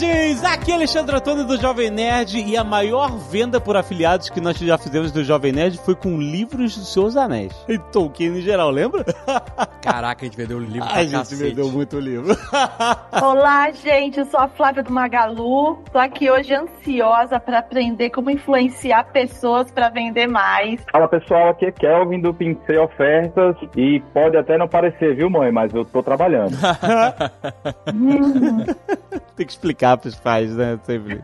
[0.00, 0.42] Nerds!
[0.44, 4.58] Aqui é Alexandre Antônio do Jovem Nerd e a maior venda por afiliados que nós
[4.58, 7.54] já fizemos do Jovem Nerd foi com livros dos Seus Anéis.
[7.68, 9.04] E Tolkien em geral, lembra?
[9.82, 11.42] Caraca, a gente vendeu o livro A pra gente cacete.
[11.42, 12.36] vendeu muito livro.
[13.22, 14.18] Olá, gente.
[14.18, 15.82] Eu sou a Flávia do Magalu.
[15.92, 20.80] Tô aqui hoje ansiosa para aprender como influenciar pessoas para vender mais.
[20.90, 25.52] Fala pessoal, aqui é Kelvin do Pincel Ofertas e pode até não parecer, viu mãe,
[25.52, 26.56] mas eu tô trabalhando.
[29.36, 30.78] Tem que explicar pros pais, né?
[30.82, 31.22] Sempre.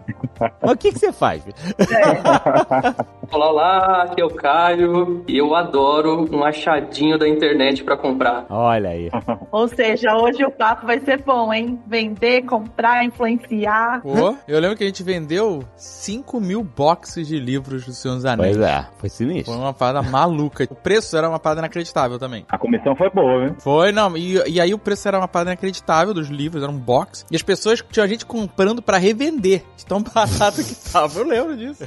[0.62, 1.42] Mas o que, que você faz?
[1.42, 1.56] filho?
[3.32, 8.46] Olá, olá, aqui é o Caio e eu adoro um achadinho da internet pra comprar.
[8.48, 9.10] Olha aí.
[9.50, 11.78] Ou seja, hoje o papo vai ser bom, hein?
[11.86, 14.00] Vender, comprar, influenciar.
[14.02, 18.24] Pô, eu lembro que a gente vendeu 5 mil boxes de livros do Senhor dos
[18.24, 18.56] Anéis.
[18.56, 19.52] Pois é, foi sinistro.
[19.52, 20.64] Foi uma parada maluca.
[20.70, 22.46] O preço era uma parada inacreditável também.
[22.48, 23.56] A comissão foi boa, viu?
[23.58, 26.78] Foi, não, e, e aí o preço era uma parada inacreditável dos livros, era um
[26.78, 27.26] box.
[27.30, 28.24] E as pessoas tinha gente
[28.56, 29.62] comprando pra revender.
[29.76, 31.84] De tão barato que tava, eu lembro disso.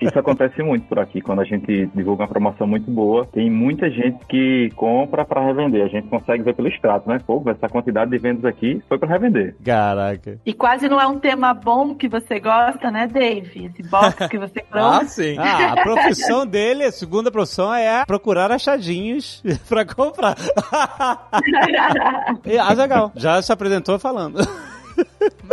[0.00, 3.88] Isso acontece muito por aqui, quando a gente divulga uma promoção muito boa, tem muita
[3.88, 5.84] gente que compra pra revender.
[5.84, 7.20] A gente consegue ver pelo extrato, né?
[7.24, 9.54] Pô, essa quantidade de vendas aqui foi pra revender.
[9.64, 10.38] Caraca.
[10.44, 13.66] E quase não é um tema bom que você gosta, né, Dave?
[13.66, 15.34] Esse box que você Ah, trouxe.
[15.34, 15.38] sim.
[15.38, 20.34] Ah, a profissão dele, a segunda profissão é procurar achadinhos pra comprar.
[22.44, 24.38] E Azagal, já se apresentou falando.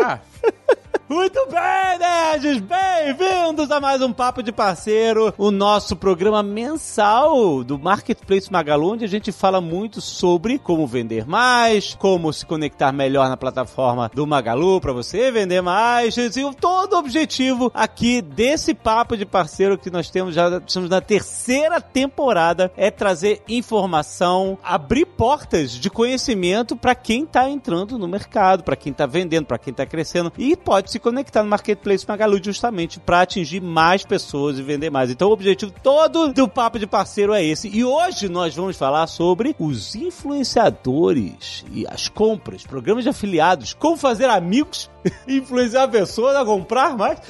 [0.02, 0.20] Ah,
[1.10, 2.60] Muito bem, nerds!
[2.62, 9.06] Bem-vindos a mais um Papo de Parceiro, o nosso programa mensal do Marketplace Magalu, onde
[9.06, 14.28] a gente fala muito sobre como vender mais, como se conectar melhor na plataforma do
[14.28, 16.16] Magalu para você vender mais.
[16.16, 21.02] E o- todo objetivo aqui desse Papo de Parceiro que nós temos, já estamos na
[21.02, 28.64] terceira temporada, é trazer informação, abrir portas de conhecimento para quem tá entrando no mercado,
[28.64, 32.40] para quem tá vendendo, para quem tá crescendo e pode se conectar no Marketplace Magalu
[32.44, 35.10] justamente para atingir mais pessoas e vender mais.
[35.10, 37.70] Então o objetivo todo do papo de parceiro é esse.
[37.70, 43.98] E hoje nós vamos falar sobre os influenciadores e as compras, programas de afiliados, como
[43.98, 44.90] fazer amigos,
[45.28, 47.20] influenciar pessoas a comprar mais.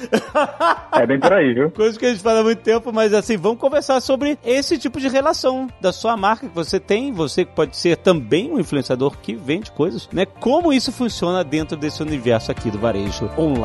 [0.92, 1.70] É bem por aí, viu?
[1.70, 5.00] Coisa que a gente fala há muito tempo, mas assim, vamos conversar sobre esse tipo
[5.00, 9.16] de relação da sua marca que você tem, você que pode ser também um influenciador
[9.18, 10.26] que vende coisas, né?
[10.26, 13.59] Como isso funciona dentro desse universo aqui do varejo online.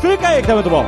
[0.00, 0.84] Fica aí que tá muito bom.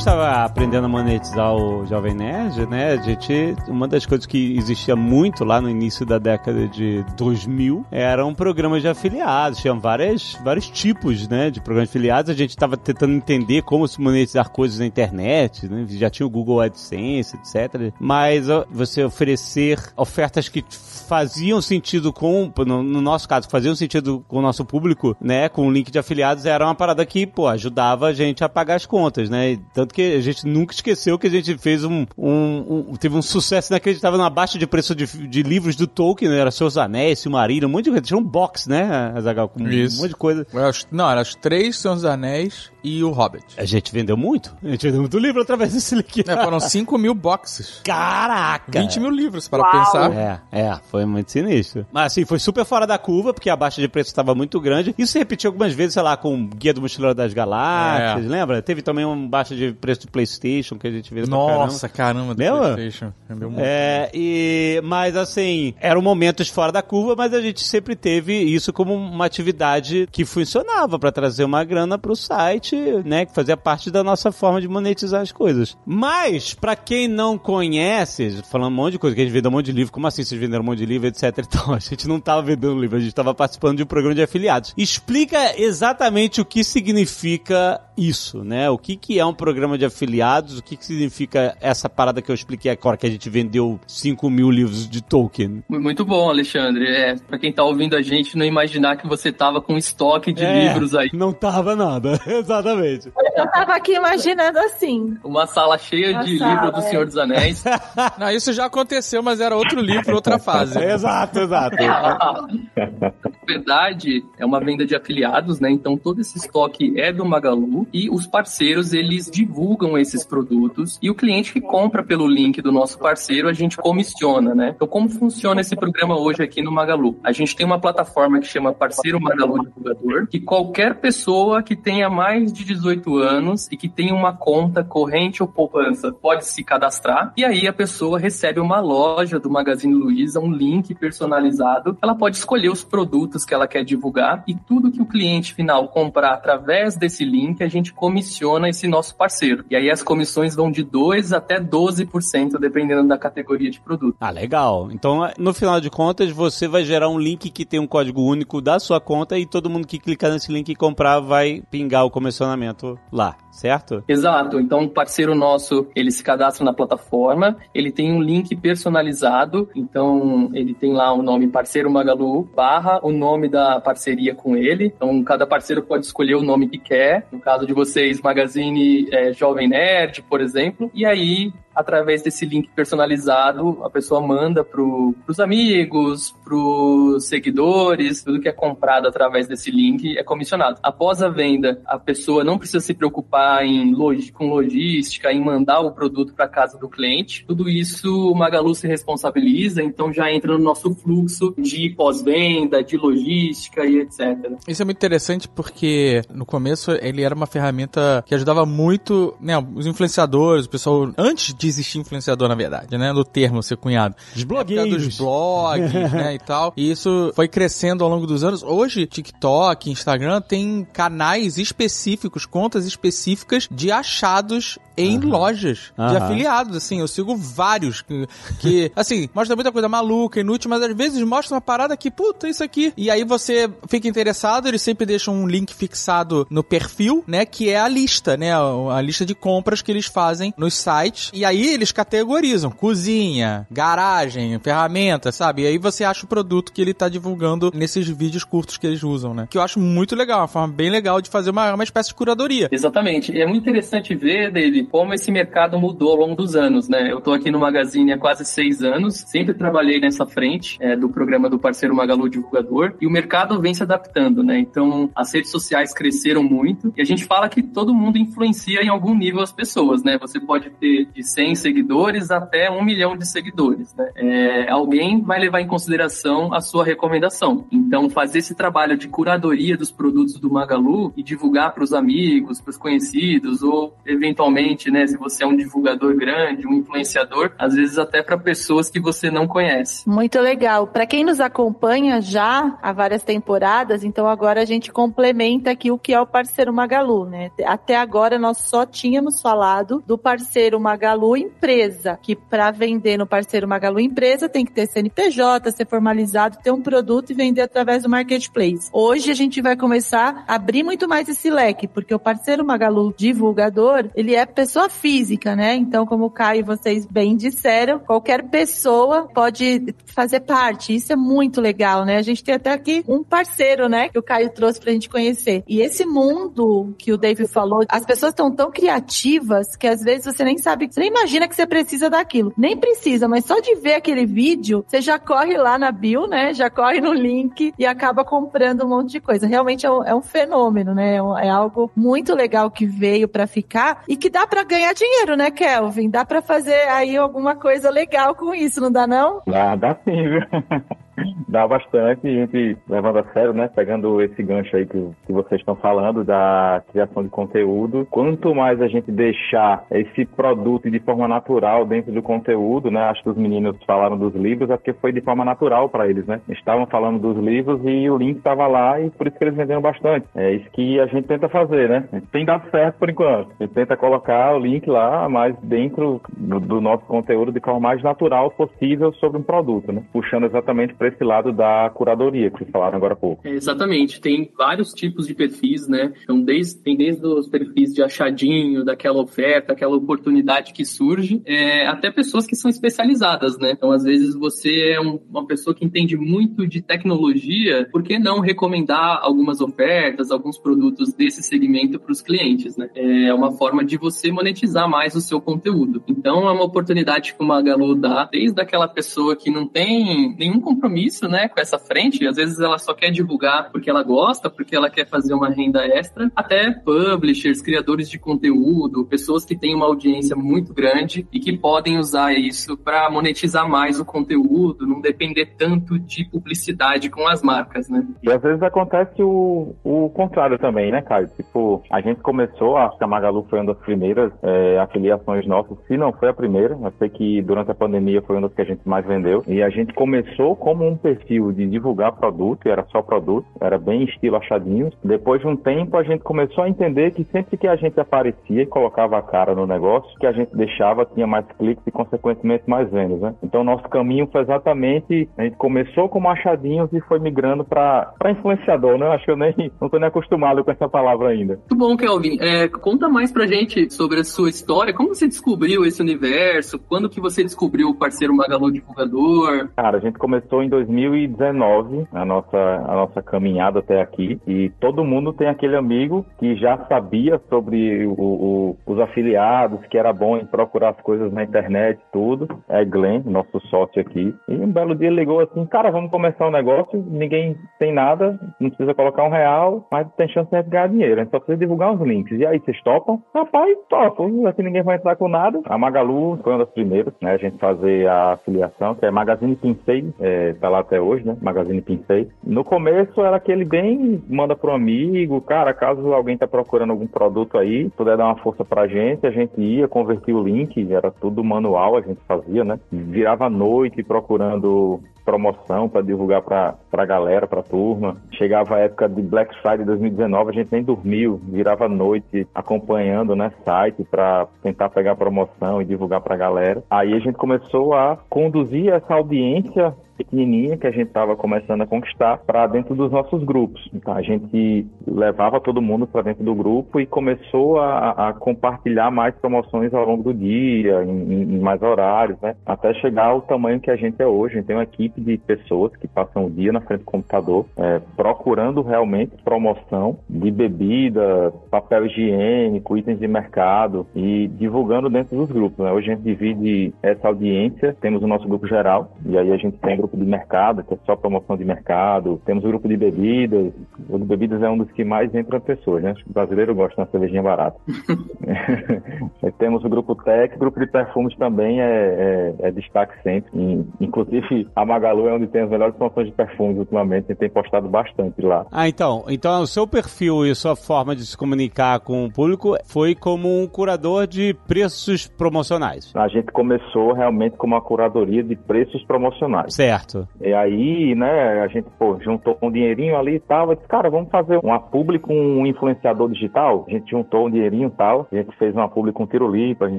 [0.00, 4.56] Gente estava aprendendo a monetizar o Jovem Nerd, né, a gente, uma das coisas que
[4.56, 10.38] existia muito lá no início da década de 2000 eram programas de afiliados, tinham várias,
[10.42, 14.48] vários tipos, né, de programas de afiliados, a gente estava tentando entender como se monetizar
[14.48, 20.64] coisas na internet, né, já tinha o Google AdSense, etc, mas você oferecer ofertas que
[21.06, 25.66] faziam sentido com, no, no nosso caso, faziam sentido com o nosso público, né, com
[25.66, 28.86] o link de afiliados, era uma parada que, pô, ajudava a gente a pagar as
[28.86, 29.58] contas, né,
[29.92, 33.72] que a gente nunca esqueceu que a gente fez um, um, um- teve um sucesso
[33.72, 37.68] inacreditável na baixa de preço de, de livros do Tolkien, né, era Seus Anéis, Silmarillion,
[37.68, 39.98] um monte de coisa, tinha um box, né, Azaghal, com Isso.
[39.98, 40.46] um monte de coisa.
[40.90, 43.44] Não, era os três dos Anéis e o Hobbit.
[43.56, 46.24] A gente vendeu muito, a gente vendeu muito livro através desse link.
[46.26, 47.80] É, foram 5 mil boxes.
[47.84, 48.80] Caraca!
[48.80, 49.70] 20 mil livros, para Uau.
[49.72, 50.12] pensar.
[50.12, 51.86] É, é, foi muito sinistro.
[51.92, 54.94] Mas assim, foi super fora da curva, porque a baixa de preço estava muito grande.
[54.98, 58.28] Isso se repetiu algumas vezes, sei lá, com o Guia do Mochileiro das Galáxias, É.
[58.28, 58.62] lembra?
[58.62, 62.38] Teve também uma baixa de preço do Playstation, que a gente viu Nossa, caramba, do
[62.38, 62.74] Lembra?
[62.74, 63.12] PlayStation.
[63.28, 63.58] Muito.
[63.58, 68.72] É, e, mas assim, eram momentos fora da curva, mas a gente sempre teve isso
[68.72, 73.90] como uma atividade que funcionava para trazer uma grana pro site, né, que fazia parte
[73.90, 75.76] da nossa forma de monetizar as coisas.
[75.84, 79.54] Mas, para quem não conhece, falando um monte de coisa, que a gente vendeu um
[79.54, 82.06] monte de livro, como assim vocês venderam um monte de livro, etc Então, a gente
[82.06, 84.74] não tava vendendo livro, a gente tava participando de um programa de afiliados.
[84.76, 88.70] Explica exatamente o que significa isso, né?
[88.70, 92.30] O que que é um programa de afiliados, o que que significa essa parada que
[92.30, 95.62] eu expliquei agora, que a gente vendeu 5 mil livros de Tolkien.
[95.68, 96.86] Muito bom, Alexandre.
[96.88, 100.42] É, pra quem tá ouvindo a gente, não imaginar que você tava com estoque de
[100.42, 101.10] É, livros aí.
[101.12, 103.12] Não tava nada, exatamente.
[103.36, 105.18] Eu tava aqui imaginando assim.
[105.22, 106.82] Uma sala cheia Uma de livros do é.
[106.82, 107.62] Senhor dos Anéis.
[108.18, 110.78] Não, isso já aconteceu, mas era outro livro, outra fase.
[110.82, 111.76] exato, exato.
[111.76, 115.70] Na verdade, é uma venda de afiliados, né?
[115.70, 117.86] Então todo esse estoque é do Magalu.
[117.92, 122.72] E os parceiros eles divulgam esses produtos e o cliente que compra pelo link do
[122.72, 124.72] nosso parceiro a gente comissiona, né?
[124.74, 127.16] Então como funciona esse programa hoje aqui no Magalu?
[127.22, 132.08] A gente tem uma plataforma que chama Parceiro Magalu Divulgador, que qualquer pessoa que tenha
[132.08, 137.32] mais de 18 anos e que tenha uma conta corrente ou poupança pode se cadastrar
[137.36, 141.96] e aí a pessoa recebe uma loja do Magazine Luiza, um link personalizado.
[142.02, 145.88] Ela pode escolher os produtos que ela quer divulgar e tudo que o cliente final
[145.88, 149.64] comprar através desse link, a gente comissiona esse nosso parceiro.
[149.70, 154.16] E aí as comissões vão de 2 até 12%, dependendo da categoria de produto.
[154.20, 154.90] Ah, legal.
[154.92, 158.60] Então, no final de contas, você vai gerar um link que tem um código único
[158.60, 162.10] da sua conta e todo mundo que clicar nesse link e comprar vai pingar o
[162.10, 164.02] comissionamento lá, certo?
[164.08, 164.60] Exato.
[164.60, 170.50] Então, um parceiro nosso, ele se cadastra na plataforma, ele tem um link personalizado, então
[170.54, 174.92] ele tem lá o nome Parceiro Magalu, barra o nome da parceria com ele.
[174.96, 177.26] Então, cada parceiro pode escolher o nome que quer.
[177.30, 180.90] No caso de vocês, Magazine é, Jovem Nerd, por exemplo.
[180.94, 188.22] E aí, através desse link personalizado, a pessoa manda para os amigos, para os seguidores,
[188.22, 190.78] tudo que é comprado através desse link é comissionado.
[190.82, 195.80] Após a venda, a pessoa não precisa se preocupar em log com logística, em mandar
[195.80, 197.44] o produto para casa do cliente.
[197.46, 202.96] Tudo isso o Magalu se responsabiliza, então já entra no nosso fluxo de pós-venda, de
[202.96, 204.58] logística e etc.
[204.66, 209.54] Isso é muito interessante porque no começo ele era uma ferramenta que ajudava muito né,
[209.74, 213.12] os influenciadores, o pessoal antes de existir influenciador, na verdade, né?
[213.12, 214.14] No termo ser cunhado.
[214.36, 215.04] Os blogueiros.
[215.04, 216.72] Dos blogs, né, e tal.
[216.76, 218.62] E isso foi crescendo ao longo dos anos.
[218.62, 225.28] Hoje, TikTok, Instagram tem canais específicos, contas específicas de achados em Aham.
[225.28, 226.16] lojas de Aham.
[226.18, 227.00] afiliados, assim.
[227.00, 228.26] Eu sigo vários que,
[228.58, 232.48] que, assim, mostra muita coisa maluca, inútil, mas às vezes mostra uma parada que, puta,
[232.48, 232.92] isso aqui.
[232.96, 237.68] E aí você fica interessado, eles sempre deixam um link fixado no perfil, né, que
[237.70, 241.30] é a lista, né, a a lista de compras que eles fazem nos sites.
[241.32, 245.62] E aí eles categorizam cozinha, garagem, ferramenta, sabe?
[245.62, 249.02] E aí você acha o produto que ele tá divulgando nesses vídeos curtos que eles
[249.02, 249.46] usam, né?
[249.48, 252.14] Que eu acho muito legal, uma forma bem legal de fazer uma, uma espécie de
[252.14, 252.68] curadoria.
[252.70, 253.32] Exatamente.
[253.32, 257.12] E é muito interessante ver, dele como esse mercado mudou ao longo dos anos, né?
[257.12, 261.08] Eu tô aqui no Magazine há quase seis anos, sempre trabalhei nessa frente é, do
[261.08, 264.58] programa do parceiro Magalu Divulgador, e o mercado vem se adaptando, né?
[264.58, 268.88] Então, as redes sociais cresceram muito, e a gente fala que todo mundo influencia em
[268.88, 270.18] algum nível as pessoas, né?
[270.18, 274.10] Você pode ter de 100 seguidores até um milhão de seguidores, né?
[274.16, 277.66] É, alguém vai levar em consideração a sua recomendação.
[277.70, 282.60] Então, fazer esse trabalho de curadoria dos produtos do Magalu e divulgar para os amigos,
[282.60, 287.74] para os conhecidos, ou eventualmente, né, se você é um divulgador grande, um influenciador, às
[287.74, 290.08] vezes até para pessoas que você não conhece.
[290.08, 290.86] Muito legal.
[290.86, 295.98] Para quem nos acompanha já há várias temporadas, então agora a gente complementa aqui o
[295.98, 297.50] que é o parceiro Magalu, né?
[297.64, 303.66] Até agora nós só tínhamos falado do parceiro Magalu empresa, que para vender no parceiro
[303.66, 308.08] Magalu empresa tem que ter CNPJ, ser formalizado, ter um produto e vender através do
[308.08, 308.88] marketplace.
[308.92, 313.14] Hoje a gente vai começar a abrir muito mais esse leque, porque o parceiro Magalu
[313.16, 315.74] divulgador, ele é pessoa física, né?
[315.74, 320.94] Então, como o Caio e vocês bem disseram, qualquer pessoa pode fazer parte.
[320.94, 322.18] Isso é muito legal, né?
[322.18, 324.10] A gente tem até aqui um parceiro, né?
[324.10, 325.64] Que o Caio trouxe pra gente conhecer.
[325.66, 330.26] E esse mundo que o Dave falou, as pessoas estão tão criativas que às vezes
[330.26, 332.52] você nem sabe, você nem imagina que você precisa daquilo.
[332.54, 336.52] Nem precisa, mas só de ver aquele vídeo, você já corre lá na bio, né?
[336.52, 339.46] Já corre no link e acaba comprando um monte de coisa.
[339.46, 341.16] Realmente é um, é um fenômeno, né?
[341.16, 345.36] É É algo muito legal que veio pra ficar e que dá pra ganhar dinheiro,
[345.36, 346.10] né, Kelvin?
[346.10, 349.40] Dá pra fazer aí alguma coisa legal com isso, não dá não?
[349.46, 350.40] Dá, dá sim, viu?
[351.48, 353.68] Dá bastante, a gente levando a sério, né?
[353.74, 358.06] Pegando esse gancho aí que, que vocês estão falando da criação de conteúdo.
[358.10, 363.00] Quanto mais a gente deixar esse produto de forma natural dentro do conteúdo, né?
[363.02, 366.26] Acho que os meninos falaram dos livros, é porque foi de forma natural para eles,
[366.26, 366.40] né?
[366.48, 369.80] Estavam falando dos livros e o link estava lá e por isso que eles venderam
[369.80, 370.26] bastante.
[370.34, 372.04] É isso que a gente tenta fazer, né?
[372.32, 373.50] Tem dado certo por enquanto.
[373.58, 377.80] A gente tenta colocar o link lá, mas dentro do, do nosso conteúdo de forma
[377.80, 380.02] mais natural possível sobre um produto, né?
[380.12, 383.46] Puxando exatamente para esse lado da curadoria que vocês falaram agora há pouco.
[383.46, 386.12] É, exatamente, tem vários tipos de perfis, né?
[386.22, 391.86] Então, desde, tem desde os perfis de achadinho, daquela oferta, aquela oportunidade que surge, é,
[391.86, 393.72] até pessoas que são especializadas, né?
[393.72, 398.18] Então, às vezes você é um- uma pessoa que entende muito de tecnologia, por que
[398.18, 402.88] não recomendar algumas ofertas, alguns produtos desse segmento para os clientes, né?
[402.94, 406.02] É uma forma de você monetizar mais o seu conteúdo.
[406.08, 410.60] Então, é uma oportunidade que o Magalu dá, desde aquela pessoa que não tem nenhum
[410.60, 412.26] compromisso, né, com essa frente.
[412.26, 415.84] Às vezes ela só quer divulgar porque ela gosta, porque ela quer fazer uma renda
[415.84, 416.30] extra.
[416.34, 421.98] Até publishers, criadores de conteúdo, pessoas que têm uma audiência muito grande e que podem
[421.98, 427.88] usar isso para monetizar mais o conteúdo, não depender tanto de publicidade com as marcas,
[427.88, 428.06] né?
[428.22, 431.28] E às vezes acontece o, o contrário também, né, Caio?
[431.36, 435.76] Tipo, a gente começou, acho que a Magalu foi uma das primeiras é, afiliações nossas,
[435.86, 438.62] se não foi a primeira, eu sei que durante a pandemia foi uma das que
[438.62, 442.84] a gente mais vendeu, e a gente começou como um perfil de divulgar produto, era
[442.90, 444.94] só produto, era bem estilo achadinhos.
[445.04, 448.62] Depois de um tempo, a gente começou a entender que sempre que a gente aparecia
[448.62, 452.64] e colocava a cara no negócio, que a gente deixava tinha mais cliques e, consequentemente,
[452.66, 453.34] mais vendas, né?
[453.42, 458.98] Então, nosso caminho foi exatamente, a gente começou como achadinhos e foi migrando para influenciador,
[458.98, 459.06] né?
[459.08, 461.54] Acho que eu nem, não tô nem acostumado com essa palavra ainda.
[461.54, 462.38] Muito bom, Kelvin.
[462.40, 467.08] É, conta mais pra gente sobre a sua história, como você descobriu esse universo, quando
[467.08, 469.68] que você descobriu o parceiro Magalu Divulgador?
[469.76, 475.04] Cara, a gente começou em 2019 a nossa, a nossa caminhada até aqui e todo
[475.04, 480.36] mundo tem aquele amigo que já sabia sobre o, o, os afiliados, que era bom
[480.36, 482.48] em procurar as coisas na internet, tudo.
[482.68, 484.34] É Glenn, nosso sócio aqui.
[484.48, 488.70] E um belo dia ligou assim, cara, vamos começar um negócio, ninguém tem nada, não
[488.70, 491.92] precisa colocar um real, mas tem chance de ganhar dinheiro, a gente só precisa divulgar
[491.92, 492.38] uns links.
[492.38, 493.20] E aí, vocês topam?
[493.34, 495.60] Rapaz, topo, assim ninguém vai entrar com nada.
[495.64, 499.56] A Magalu foi uma das primeiras, né, a gente fazer a afiliação, que é Magazine
[499.56, 502.28] Pinsei, é, tá lá até hoje, né, Magazine Pinsei.
[502.44, 507.58] No começo era aquele bem, manda pro amigo, cara, caso alguém tá procurando algum produto
[507.58, 511.42] aí, puder dar uma força pra gente, a gente ia, convertia o link, era tudo
[511.42, 517.46] manual, a gente fazia, né, virava a noite procurando promoção para divulgar para a galera,
[517.46, 518.16] para a turma.
[518.32, 523.52] Chegava a época de Black Friday 2019, a gente nem dormiu, virava noite acompanhando, né,
[523.64, 526.82] site para tentar pegar promoção e divulgar para a galera.
[526.90, 531.86] Aí a gente começou a conduzir essa audiência pequenininha que a gente estava começando a
[531.86, 533.88] conquistar para dentro dos nossos grupos.
[533.94, 539.10] Então a gente levava todo mundo para dentro do grupo e começou a, a, compartilhar
[539.10, 542.54] mais promoções ao longo do dia, em, em, mais horários, né?
[542.66, 544.54] Até chegar ao tamanho que a gente é hoje.
[544.54, 547.64] A gente tem uma equipe de pessoas que passam o dia na frente do computador
[547.76, 555.50] é, procurando realmente promoção de bebida, papel higiênico, itens de mercado e divulgando dentro dos
[555.50, 555.84] grupos.
[555.84, 555.92] Né?
[555.92, 559.78] Hoje a gente divide essa audiência, temos o nosso grupo geral e aí a gente
[559.78, 562.40] tem grupo de mercado, que é só promoção de mercado.
[562.44, 563.72] Temos o grupo de bebidas.
[564.08, 566.10] O de bebidas é um dos que mais entram pessoas, né?
[566.10, 567.78] Acho que o brasileiro gosta de uma cervejinha barata.
[569.58, 573.50] temos o grupo Tech, o grupo de perfumes também é, é, é destaque sempre.
[573.54, 577.24] E, inclusive, a Magalu é onde tem as melhores promoções de perfumes ultimamente.
[577.24, 578.66] A gente tem postado bastante lá.
[578.70, 579.24] Ah, então.
[579.28, 583.62] Então, o seu perfil e sua forma de se comunicar com o público foi como
[583.62, 586.12] um curador de preços promocionais.
[586.14, 589.74] A gente começou realmente como uma curadoria de preços promocionais.
[589.74, 589.99] Certo.
[590.00, 590.28] Certo.
[590.40, 593.68] E aí, né, a gente, pô, juntou um dinheirinho ali e tal.
[593.68, 596.84] Eu disse, cara, vamos fazer uma publi com um influenciador digital.
[596.88, 598.26] A gente juntou um dinheirinho e tal.
[598.30, 599.98] A gente fez uma publi com o Tiro Lipa, a gente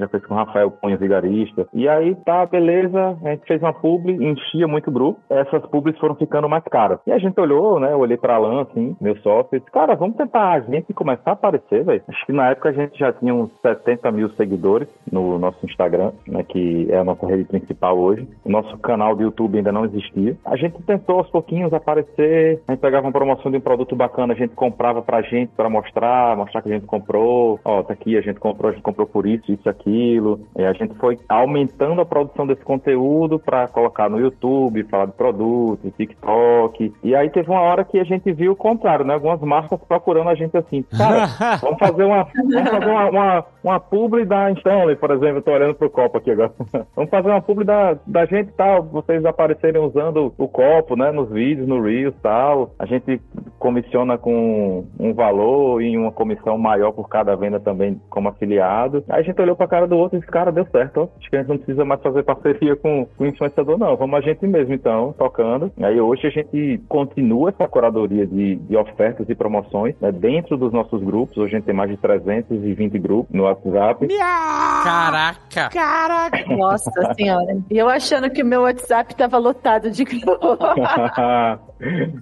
[0.00, 1.66] já fez com o Rafael Cunha Vigarista.
[1.72, 3.18] E aí, tá, beleza.
[3.24, 5.20] A gente fez uma publi, enchia muito o grupo.
[5.30, 6.98] Essas publis foram ficando mais caras.
[7.06, 9.94] E a gente olhou, né, eu olhei pra Alan, assim, meu sócio, e disse, cara,
[9.94, 12.02] vamos tentar a gente começar a aparecer, velho.
[12.08, 16.12] Acho que na época a gente já tinha uns 70 mil seguidores no nosso Instagram,
[16.26, 18.26] né, que é a nossa rede principal hoje.
[18.44, 20.36] O nosso canal do YouTube ainda não existia.
[20.44, 24.32] A gente tentou aos pouquinhos aparecer, a gente pegava uma promoção de um produto bacana,
[24.32, 28.16] a gente comprava pra gente para mostrar, mostrar que a gente comprou, ó, tá aqui,
[28.16, 30.40] a gente comprou, a gente comprou por isso, isso, aquilo.
[30.56, 35.12] E a gente foi aumentando a produção desse conteúdo para colocar no YouTube, falar de
[35.12, 36.92] produto, TikTok.
[37.02, 39.14] E aí teve uma hora que a gente viu o contrário, né?
[39.14, 41.26] Algumas marcas procurando a gente assim, cara,
[41.60, 45.52] vamos fazer uma, vamos fazer uma, uma, uma publi da Stanley, por exemplo, eu tô
[45.52, 46.52] olhando pro copo aqui agora.
[46.94, 49.24] vamos fazer uma publi da, da gente e tal, vocês
[49.72, 52.74] aparecerem usando o copo, né, nos vídeos, no Reels tal.
[52.78, 53.20] A gente
[53.58, 59.04] comissiona com um valor e uma comissão maior por cada venda também como afiliado.
[59.08, 61.08] Aí a gente olhou pra cara do outro e disse, cara, deu certo, ó.
[61.18, 63.96] Acho que a gente não precisa mais fazer parceria com, com o influenciador, não.
[63.96, 65.72] Vamos a gente mesmo, então, tocando.
[65.80, 70.72] Aí hoje a gente continua essa curadoria de, de ofertas e promoções né, dentro dos
[70.72, 71.36] nossos grupos.
[71.38, 74.06] Hoje a gente tem mais de 320 grupos no WhatsApp.
[74.08, 75.41] Caraca!
[75.52, 76.56] Caraca!
[76.56, 77.58] Nossa senhora.
[77.70, 80.02] E eu achando que o meu WhatsApp tava lotado de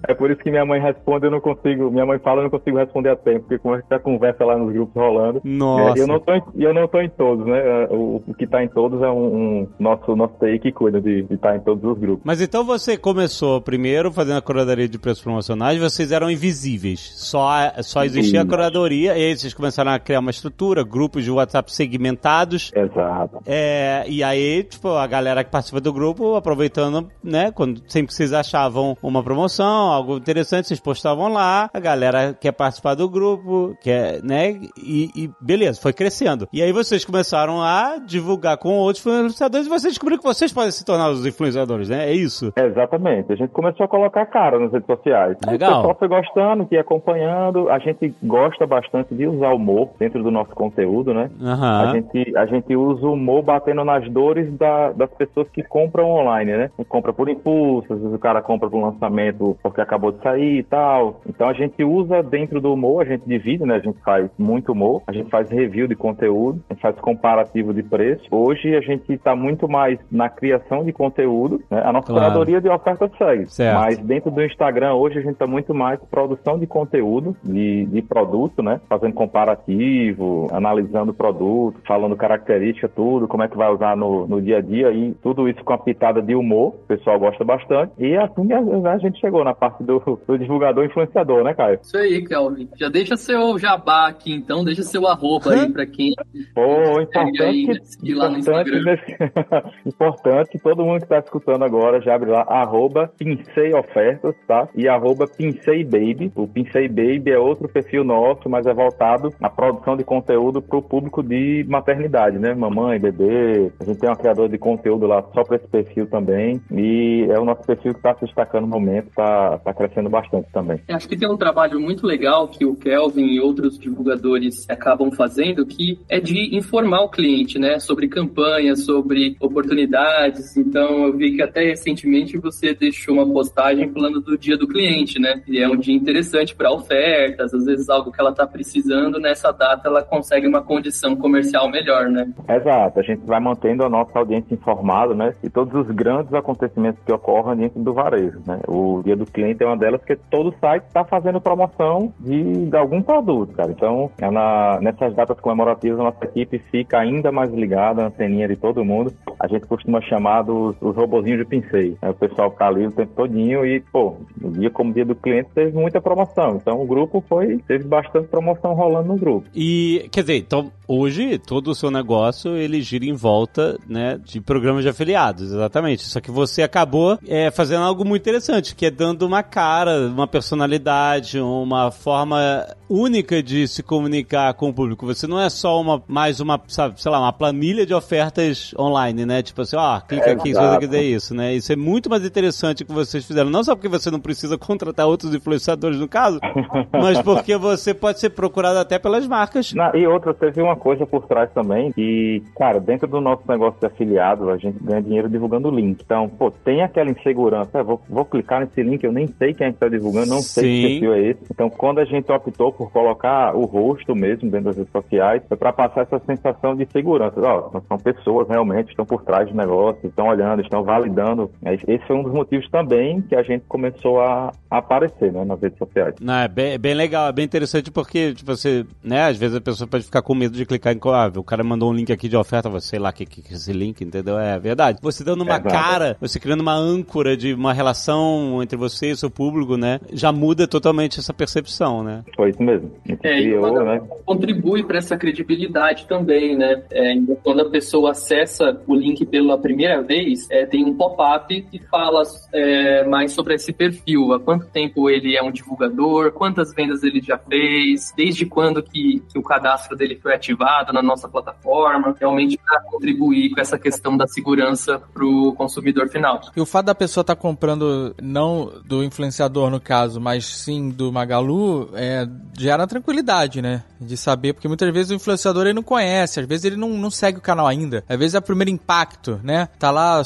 [0.07, 2.49] é por isso que minha mãe responde eu não consigo, minha mãe fala, eu não
[2.49, 5.41] consigo responder a tempo, porque como a conversa lá nos grupos rolando.
[5.43, 5.99] Nossa.
[5.99, 7.59] É, eu não tô em, e eu não tô em todos, né?
[7.59, 10.99] É, O, o que tá em todos é um, um nosso, nosso TI que cuida
[10.99, 12.23] de estar em todos os grupos.
[12.25, 17.11] Mas então você começou primeiro fazendo a curadoria de preços promocionais, vocês eram invisíveis.
[17.15, 17.49] Só,
[17.81, 18.49] só existia a Isso.
[18.49, 22.71] curadoria, e aí vocês começaram a criar uma estrutura, grupos de WhatsApp segmentados.
[22.75, 23.20] Exato.
[23.45, 28.13] É, e aí, tipo, a galera que participa do grupo, aproveitando, né, quando sempre que
[28.13, 33.75] vocês achavam uma promoção, algo interessante, vocês postavam lá, a galera quer participar do grupo,
[33.81, 36.47] quer, né, e, e beleza, foi crescendo.
[36.51, 40.71] E aí vocês começaram a divulgar com outros influenciadores e vocês descobriram que vocês podem
[40.71, 42.09] se tornar os influenciadores, né?
[42.09, 42.51] É isso.
[42.55, 43.31] Exatamente.
[43.31, 45.37] A gente começou a colocar cara nas redes sociais.
[45.45, 45.71] Legal.
[45.71, 47.69] O pessoal foi gostando, que acompanhando.
[47.69, 51.29] A gente gosta bastante de usar o humor dentro do nosso conteúdo, né?
[51.41, 51.93] A, Aham.
[51.93, 56.71] gente, a gente usa humor batendo nas dores da- das pessoas que compram online, né?
[56.89, 60.63] Compra por impulso, às vezes o cara compra por lançamento porque acabou de sair e
[60.63, 61.21] tal.
[61.27, 63.75] Então a gente usa dentro do humor, a gente divide, né?
[63.75, 67.73] A gente faz muito humor, a gente faz review de conteúdo, a gente faz comparativo
[67.73, 68.23] de preço.
[68.31, 71.81] Hoje a gente está muito mais na criação de conteúdo, né?
[71.83, 72.21] A nossa Claro.
[72.25, 73.47] curadoria de ofertas segue.
[73.51, 73.75] Certo.
[73.79, 78.01] Mas dentro do Instagram hoje a gente está muito mais produção de conteúdo, de, de
[78.01, 78.79] produto, né?
[78.89, 84.39] Fazendo comparativo, analisando o produto, falando característica, tudo, como é que vai usar no, no
[84.39, 87.91] dia a dia e tudo isso com a pitada de humor, o pessoal gosta bastante.
[87.97, 91.79] E assim a, a gente chegou na parte do, do divulgador influenciador, né, Caio?
[91.81, 92.69] Isso aí, Kelvin.
[92.77, 94.63] Já deixa seu jabá aqui, então.
[94.63, 96.13] Deixa seu arroba aí pra quem
[96.53, 97.73] Pô, importante aí, né?
[97.81, 99.17] Seguir lá no importante, nesse-
[99.85, 104.67] importante que todo mundo que está escutando agora já abre lá, arroba Pincei Ofertas, tá?
[104.75, 106.31] E arroba Pincei Baby.
[106.35, 110.77] O Pincei Baby é outro perfil nosso, mas é voltado à produção de conteúdo para
[110.77, 112.53] o público de maternidade, né?
[112.53, 113.71] Mamãe, bebê.
[113.79, 116.61] A gente tem uma criadora de conteúdo lá só para esse perfil também.
[116.71, 120.47] E é o nosso perfil que está se destacando no momento, está tá crescendo bastante
[120.51, 120.79] também.
[120.89, 125.65] Acho que tem um trabalho muito legal que o Kelvin e outros divulgadores acabam fazendo,
[125.65, 130.55] que é de informar o cliente, né, sobre campanhas, sobre oportunidades.
[130.57, 135.19] Então, eu vi que até recentemente você deixou uma postagem falando do dia do cliente,
[135.19, 135.41] né?
[135.47, 139.51] E é um dia interessante para ofertas, às vezes algo que ela está precisando, nessa
[139.51, 142.31] data ela consegue uma condição comercial melhor, né?
[142.49, 145.33] Exato, a gente vai mantendo a nossa audiência informada, né?
[145.43, 148.59] E todos os grandes acontecimentos que ocorrem dentro do varejo, né?
[148.67, 152.75] O dia do cliente é uma delas, porque todo site está fazendo promoção de, de
[152.77, 153.71] algum produto, cara.
[153.71, 158.47] Então, é na- nessas datas comemorativas, a nossa equipe fica ainda mais ligada, a anteninha
[158.47, 159.13] de todo mundo.
[159.39, 161.97] A gente costuma chamar dos, os robozinhos de pincei.
[162.01, 162.09] né?
[162.09, 165.49] O pessoal fica ali o tempo todinho e, pô, no dia como dia do cliente
[165.53, 166.55] teve muita promoção.
[166.55, 169.47] Então, o grupo foi, teve bastante promoção rolando no grupo.
[169.53, 174.39] E, quer dizer, então, hoje, todo o seu negócio, ele gira em volta, né, de
[174.39, 176.03] programas de afiliados, exatamente.
[176.03, 180.27] Só que você acabou é, fazendo algo muito interessante, que é dando uma cara, uma
[180.27, 185.05] personalidade, uma forma única de se comunicar com o público.
[185.05, 189.25] Você não é só uma, mais uma, sabe, sei lá, uma planilha de ofertas online,
[189.25, 189.41] né?
[189.41, 191.53] Tipo assim, ó, clica aqui, se você quiser isso, né?
[191.55, 193.49] Isso é muito mais interessante que vocês fizeram.
[193.49, 196.39] Não só porque você não precisa contratar outros influenciadores, no caso,
[196.91, 199.73] mas porque você pode ser procurado até pelas marcas.
[199.73, 203.79] Na- e outra, teve uma coisa por trás também, que, cara, dentro do nosso negócio
[203.79, 206.01] de afiliado, a gente ganha dinheiro divulgando o link.
[206.03, 209.67] Então, pô, tem aquela insegurança, "Ah, vou, vou clicar nesse link, eu nem sei quem
[209.67, 210.81] é que tá divulgando, não sei Sim.
[210.81, 211.39] que perfil é esse.
[211.51, 215.57] Então, quando a gente optou por colocar o rosto mesmo dentro das redes sociais, foi
[215.57, 217.39] para passar essa sensação de segurança.
[217.39, 221.51] Ó, são pessoas realmente, estão por trás do negócio, estão olhando, estão validando.
[221.63, 225.77] Esse foi um dos motivos também que a gente começou a, aparecer, né, nas redes
[225.77, 226.15] sociais.
[226.21, 229.55] Não, é bem, é bem legal, é bem interessante porque, tipo, você, né, às vezes
[229.55, 232.11] a pessoa pode ficar com medo de clicar em ah, o cara mandou um link
[232.11, 234.39] aqui de oferta, você, sei lá o que, que que é esse link, entendeu?
[234.39, 234.99] É verdade.
[235.01, 235.69] Você dando uma Exato.
[235.69, 239.99] cara, você criando uma âncora de uma relação entre você e o seu público, né,
[240.13, 242.23] já muda totalmente essa percepção, né?
[242.35, 242.70] Foi isso mesmo.
[243.05, 244.01] Gente É, e criou, né?
[244.25, 246.83] contribui para essa credibilidade também, né?
[246.91, 251.61] É, então, quando a pessoa acessa o link pela primeira vez, é, tem um pop-up
[251.63, 256.73] que fala é, mais sobre esse perfil, há quanto tempo ele é um divulgador, quantas
[256.73, 261.27] vendas ele já fez, desde quando que, que o cadastro dele foi ativado na nossa
[261.27, 266.41] plataforma, realmente para contribuir com essa questão da segurança para o consumidor final.
[266.55, 271.11] E o fato da pessoa estar comprando, não do influenciador no caso, mas sim do
[271.11, 272.27] Magalu, é,
[272.61, 273.83] gera tranquilidade, né?
[273.99, 277.09] De saber, porque muitas vezes o influenciador ele não conhece, às vezes ele não, não
[277.09, 278.03] segue o canal ainda.
[278.07, 279.67] Às vezes é o primeiro impacto, né?
[279.79, 280.21] Tá lá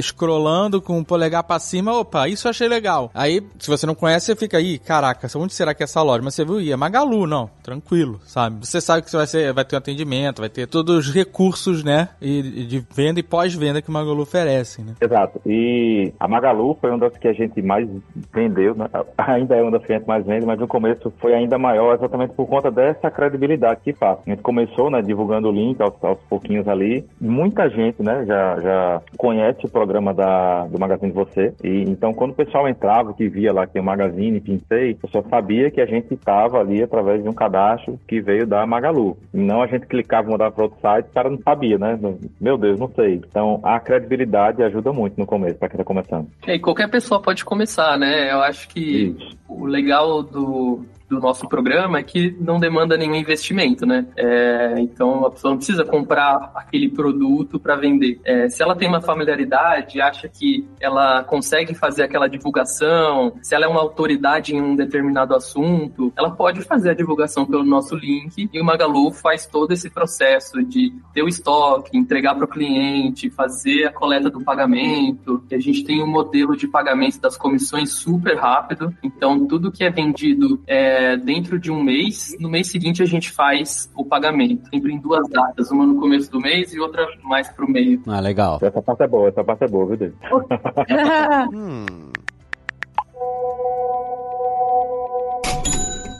[0.00, 3.10] scrollando com o polegar pra cima, opa, isso eu achei legal.
[3.14, 6.22] Aí, se você não conhece, você fica aí, caraca, onde será que é essa loja?
[6.22, 8.66] Mas você viu, ia Magalu, não, tranquilo, sabe?
[8.66, 11.82] Você sabe que você vai, ser, vai ter um atendimento, vai ter todos os recursos,
[11.82, 12.08] né?
[12.20, 14.94] E, de venda e pós-venda que o Magalu oferece, né?
[15.00, 15.40] Exato.
[15.46, 17.88] E a Magalu foi uma das que a gente mais
[18.32, 18.88] vendeu, né?
[19.18, 21.94] Ainda é uma das que a gente mais vende, mas no começo foi ainda maior
[21.94, 24.18] exatamente por conta dessa credibilidade que faz.
[24.26, 27.04] A gente começou, né, divulgando o link aos, aos pouquinhos ali.
[27.20, 31.54] Muita gente, né, já, já conhece o programa da, do Magazine de Você.
[31.62, 35.24] E então, quando o pessoal entrava, que via lá que o Magazine, Pincei, o pessoal
[35.28, 39.16] sabia que a gente estava ali através de um cadastro que veio da Magalu.
[39.32, 41.98] E não a gente clicava e mudava para outro site, o cara não sabia, né?
[42.40, 43.14] Meu Deus, não sei.
[43.14, 46.28] Então, a credibilidade ajuda muito no começo, para quem está começando.
[46.46, 48.32] E qualquer pessoa pode começar, né?
[48.32, 49.38] Eu acho que Isso.
[49.48, 54.06] o legal do, do nosso programa é que não demanda nenhum investimento, né?
[54.16, 58.20] É, então a pessoa não precisa comprar aquele produto para vender.
[58.24, 63.64] É, se ela tem uma familiaridade, acha que ela consegue fazer aquela divulgação, se ela
[63.64, 68.48] é uma autoridade em um determinado assunto, ela pode fazer a divulgação pelo nosso link
[68.52, 73.30] e o Magalu faz todo esse processo de ter o estoque, entregar para o cliente,
[73.30, 75.42] fazer a coleta do pagamento.
[75.50, 79.84] E a gente tem um modelo de pagamento das comissões super rápido, então tudo que
[79.84, 84.04] é vendido é, é, dentro de um mês, no mês seguinte a gente faz o
[84.04, 84.68] pagamento.
[84.68, 88.02] Sempre em duas datas, uma no começo do mês e outra mais pro meio.
[88.06, 88.58] Ah, legal.
[88.60, 90.16] Essa parte é boa, essa parte é boa, viu, David?
[91.54, 91.86] hum.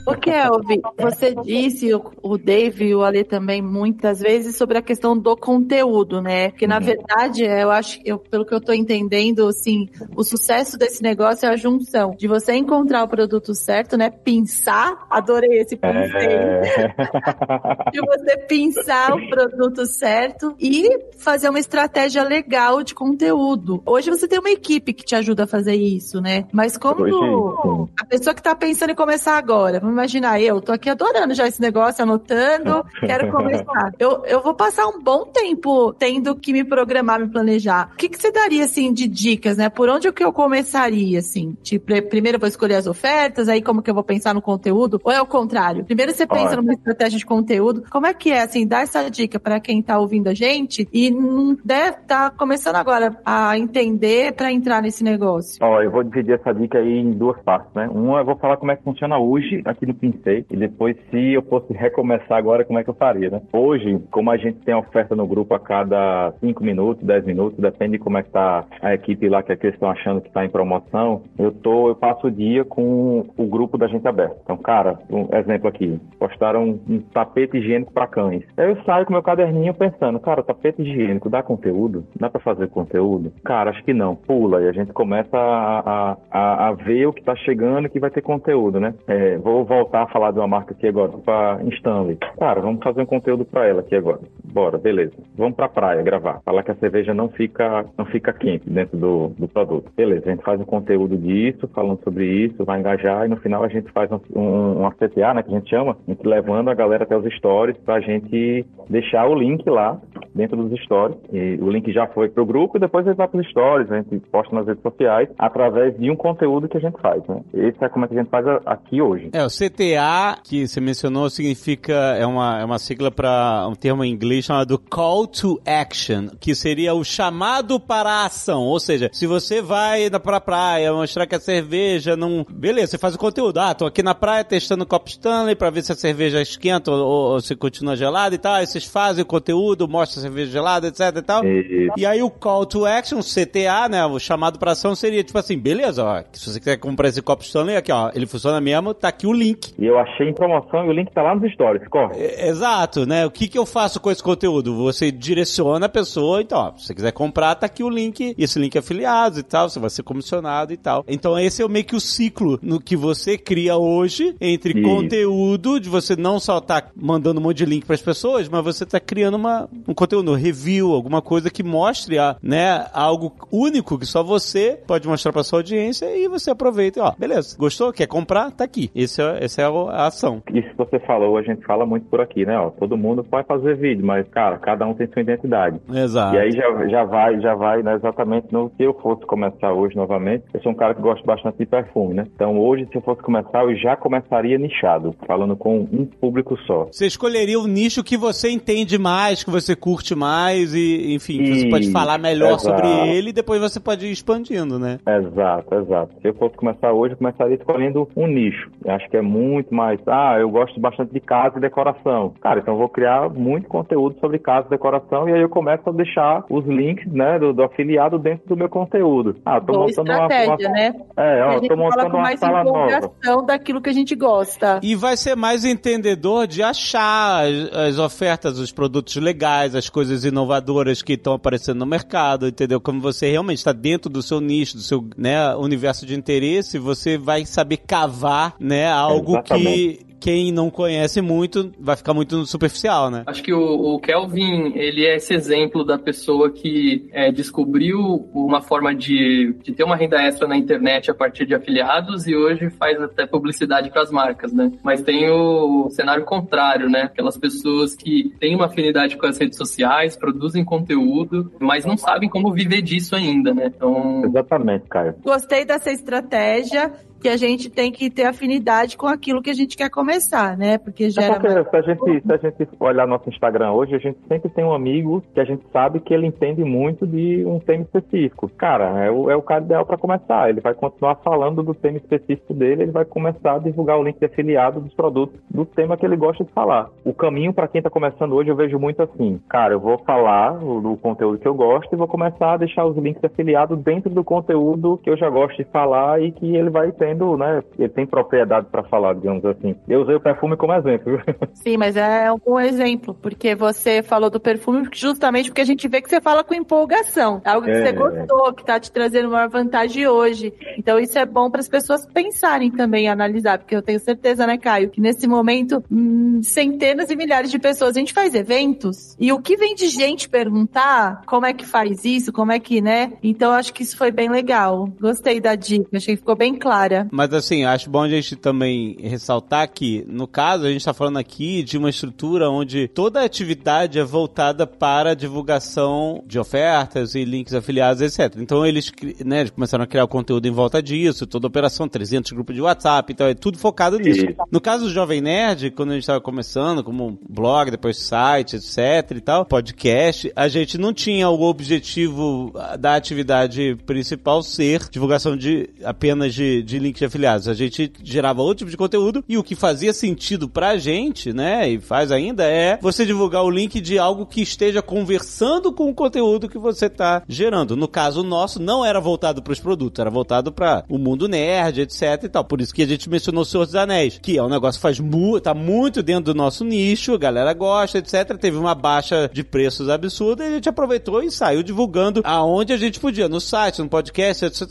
[0.05, 5.17] O Kelvin, você disse, o Dave e o Ale também, muitas vezes, sobre a questão
[5.17, 6.49] do conteúdo, né?
[6.49, 6.83] Porque, na uhum.
[6.83, 11.49] verdade, eu acho, eu, pelo que eu tô entendendo, assim, o sucesso desse negócio é
[11.49, 14.09] a junção de você encontrar o produto certo, né?
[14.09, 16.13] Pensar, adorei esse conceito.
[16.15, 16.61] É...
[17.91, 23.81] de você pensar o produto certo e fazer uma estratégia legal de conteúdo.
[23.85, 26.45] Hoje você tem uma equipe que te ajuda a fazer isso, né?
[26.51, 30.89] Mas como Hoje, a pessoa que tá pensando em começar agora, imaginar, eu tô aqui
[30.89, 33.91] adorando já esse negócio, anotando, quero começar.
[33.99, 37.89] Eu, eu vou passar um bom tempo tendo que me programar, me planejar.
[37.93, 39.69] O que, que você daria, assim, de dicas, né?
[39.69, 41.57] Por onde que eu começaria, assim?
[41.61, 44.99] Tipo, primeiro eu vou escolher as ofertas, aí como que eu vou pensar no conteúdo?
[45.03, 45.83] Ou é o contrário?
[45.83, 46.57] Primeiro você pensa Olha.
[46.57, 47.83] numa estratégia de conteúdo.
[47.89, 51.11] Como é que é, assim, dar essa dica para quem tá ouvindo a gente e
[51.11, 55.57] não deve tá começando agora a entender para entrar nesse negócio?
[55.61, 57.87] Ó, eu vou dividir essa dica aí em duas partes, né?
[57.89, 61.33] Uma, eu vou falar como é que funciona hoje aqui no Pincei e depois se
[61.33, 63.41] eu fosse recomeçar agora, como é que eu faria, né?
[63.53, 67.93] Hoje, como a gente tem oferta no grupo a cada 5 minutos, 10 minutos, depende
[67.93, 70.31] de como é que tá a equipe lá que, é que eles estão achando que
[70.31, 74.37] tá em promoção, eu tô, eu passo o dia com o grupo da gente aberto.
[74.43, 78.43] Então, cara, um exemplo aqui, postaram um, tapete higiênico para cães.
[78.57, 82.03] Aí eu saio com meu caderninho pensando, cara, tapete higiênico dá conteúdo?
[82.19, 83.31] Dá para fazer conteúdo?
[83.43, 84.15] Cara, acho que não.
[84.15, 88.09] Pula e a gente começa a, a, a ver o que tá chegando que vai
[88.09, 88.93] ter conteúdo, né?
[89.07, 92.17] É, vou voltar a falar de uma marca aqui agora, para Stanley.
[92.39, 94.19] Cara, vamos fazer um conteúdo para ela aqui agora.
[94.43, 95.13] Bora, beleza.
[95.37, 96.41] Vamos para praia gravar.
[96.43, 99.91] Falar que a cerveja não fica, não fica quente dentro do, do produto.
[99.95, 103.63] Beleza, a gente faz um conteúdo disso, falando sobre isso, vai engajar e no final
[103.63, 106.69] a gente faz um, um, uma CTA, né, que a gente chama, a gente levando
[106.69, 109.99] a galera até os stories para a gente deixar o link lá
[110.33, 111.17] dentro dos stories.
[111.31, 113.97] E o link já foi pro grupo e depois ele vai para os stories, a
[113.97, 117.41] gente posta nas redes sociais através de um conteúdo que a gente faz, né?
[117.53, 119.29] Esse é como é que a gente faz aqui hoje.
[119.33, 124.05] É, o CTA, que você mencionou, significa, é uma, é uma sigla para um termo
[124.05, 128.61] em inglês chamado Call to Action, que seria o chamado para a ação.
[128.61, 132.45] Ou seja, se você vai pra praia mostrar que a cerveja não.
[132.49, 133.59] Beleza, você faz o conteúdo.
[133.59, 136.89] Ah, tô aqui na praia testando o copo Stanley para ver se a cerveja esquenta
[136.89, 138.53] ou, ou, se continua gelada e tal.
[138.53, 141.45] Aí vocês fazem o conteúdo, mostram a cerveja gelada, etc e tal.
[141.45, 144.05] E, e aí o Call to Action, CTA, né?
[144.05, 147.43] O chamado para ação seria tipo assim: beleza, ó, se você quiser comprar esse copo
[147.43, 149.73] Stanley, aqui, ó, ele funciona mesmo, tá aqui o link link.
[149.77, 152.15] E eu achei em promoção e o link tá lá nos stories, corre.
[152.19, 153.25] É, exato, né?
[153.25, 154.75] O que que eu faço com esse conteúdo?
[154.77, 158.43] Você direciona a pessoa, então, ó, se você quiser comprar, tá aqui o link, e
[158.43, 161.03] esse link é afiliado e tal, você vai ser comissionado e tal.
[161.07, 165.89] Então esse é meio que o ciclo no que você cria hoje entre conteúdo, de
[165.89, 168.99] você não só tá mandando um monte de link para as pessoas, mas você tá
[168.99, 174.05] criando uma, um conteúdo, um review, alguma coisa que mostre, a, né, algo único que
[174.05, 177.93] só você pode mostrar para sua audiência e você aproveita, ó, beleza, gostou?
[177.93, 178.51] Quer comprar?
[178.51, 178.89] Tá aqui.
[178.95, 180.41] Esse é, essa é a ação.
[180.53, 182.57] Isso que você falou, a gente fala muito por aqui, né?
[182.57, 185.79] Ó, todo mundo pode fazer vídeo, mas cara, cada um tem sua identidade.
[185.91, 186.35] Exato.
[186.35, 189.95] E aí já, já vai, já vai né, exatamente no que eu fosse começar hoje
[189.95, 190.43] novamente.
[190.53, 192.25] Eu sou um cara que gosta bastante de perfume, né?
[192.35, 196.85] Então hoje, se eu fosse começar, eu já começaria nichado, falando com um público só.
[196.91, 201.55] Você escolheria o nicho que você entende mais, que você curte mais e, enfim, que
[201.55, 202.63] você pode falar melhor exato.
[202.63, 204.99] sobre ele e depois você pode ir expandindo, né?
[205.07, 206.13] Exato, exato.
[206.21, 208.69] Se eu fosse começar hoje, eu começaria escolhendo um nicho.
[208.83, 209.99] Eu acho que é muito mais.
[210.07, 212.33] Ah, eu gosto bastante de casa e decoração.
[212.41, 215.87] Cara, então eu vou criar muito conteúdo sobre casa e decoração e aí eu começo
[215.87, 219.35] a deixar os links, né, do, do afiliado dentro do meu conteúdo.
[219.45, 220.69] Ah, tô Boa montando estratégia, uma, uma...
[220.69, 220.93] né?
[221.15, 223.45] É, a ó, gente tô fala montando com uma mais sala nova.
[223.45, 224.79] daquilo que a gente gosta.
[224.81, 230.25] E vai ser mais entendedor de achar as, as ofertas, os produtos legais, as coisas
[230.25, 232.81] inovadoras que estão aparecendo no mercado, entendeu?
[232.81, 237.17] Como você realmente está dentro do seu nicho, do seu né, universo de interesse, você
[237.17, 240.05] vai saber cavar né, algo que Exatamente.
[240.19, 243.23] quem não conhece muito vai ficar muito superficial, né?
[243.25, 247.99] Acho que o, o Kelvin, ele é esse exemplo da pessoa que é, descobriu
[248.33, 252.35] uma forma de, de ter uma renda extra na internet a partir de afiliados e
[252.35, 254.71] hoje faz até publicidade para as marcas, né?
[254.83, 257.03] Mas tem o cenário contrário, né?
[257.03, 262.29] Aquelas pessoas que têm uma afinidade com as redes sociais, produzem conteúdo, mas não sabem
[262.29, 263.71] como viver disso ainda, né?
[263.75, 265.15] Então, Exatamente, Caio.
[265.23, 269.75] Gostei dessa estratégia que a gente tem que ter afinidade com aquilo que a gente
[269.75, 270.77] quer começar, né?
[270.77, 273.99] Porque É gera porque se a, gente, se a gente olhar nosso Instagram hoje, a
[273.99, 277.59] gente sempre tem um amigo que a gente sabe que ele entende muito de um
[277.59, 278.49] tema específico.
[278.57, 280.49] Cara, é o, é o cara ideal para começar.
[280.49, 284.17] Ele vai continuar falando do tema específico dele, ele vai começar a divulgar o link
[284.17, 286.89] de afiliado dos produtos do tema que ele gosta de falar.
[287.03, 289.39] O caminho para quem está começando hoje eu vejo muito assim.
[289.49, 292.97] Cara, eu vou falar do conteúdo que eu gosto e vou começar a deixar os
[292.97, 296.69] links de afiliado dentro do conteúdo que eu já gosto de falar e que ele
[296.69, 297.63] vai tendo, né?
[297.77, 299.75] Ele tem propriedade para falar, digamos assim.
[299.87, 301.19] Eu usei o perfume como exemplo.
[301.53, 305.87] Sim, mas é um bom exemplo, porque você falou do perfume justamente porque a gente
[305.87, 307.41] vê que você fala com empolgação.
[307.43, 307.85] Algo que É.
[307.85, 310.53] você gostou, que tá te trazendo uma vantagem hoje.
[310.77, 314.57] Então isso é bom para as pessoas pensarem também, analisar, porque eu tenho certeza, né,
[314.57, 319.31] Caio, que nesse momento hum, centenas e milhares de pessoas, a gente faz eventos e
[319.31, 323.13] o que vem de gente perguntar como é que faz isso, como é que, né?
[323.23, 324.87] Então eu acho que isso foi bem legal.
[324.99, 326.98] Gostei da dica, achei que ficou bem clara.
[327.11, 331.17] Mas assim, acho bom a gente também ressaltar que, no caso, a gente está falando
[331.17, 337.15] aqui de uma estrutura onde toda a atividade é voltada para a divulgação de ofertas
[337.15, 338.39] e links afiliados, etc.
[338.39, 338.91] Então eles,
[339.25, 342.55] né, eles começaram a criar o conteúdo em volta disso, toda a operação, 300 grupos
[342.55, 344.25] de WhatsApp, então é tudo focado nisso.
[344.25, 344.35] Isso.
[344.51, 349.17] No caso do Jovem Nerd, quando a gente estava começando, como blog, depois site, etc
[349.17, 355.69] e tal, podcast, a gente não tinha o objetivo da atividade principal ser divulgação de
[355.83, 357.47] apenas de, de links de afiliados.
[357.47, 361.69] A gente gerava outro tipo de conteúdo e o que fazia sentido pra gente, né,
[361.69, 365.93] e faz ainda, é você divulgar o link de algo que esteja conversando com o
[365.93, 367.75] conteúdo que você está gerando.
[367.75, 371.81] No caso nosso, não era voltado para os produtos, era voltado para o mundo nerd,
[371.81, 372.43] etc e tal.
[372.43, 374.83] Por isso que a gente mencionou o Senhor dos Anéis, que é um negócio que
[374.83, 378.37] faz mu tá muito dentro do nosso nicho, a galera gosta, etc.
[378.39, 382.77] Teve uma baixa de preços absurda e a gente aproveitou e saiu divulgando aonde a
[382.77, 384.67] gente podia, no site, no podcast, etc.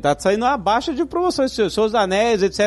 [0.00, 2.60] Tá saindo uma baixa de promoções, Senhor dos Anéis, etc.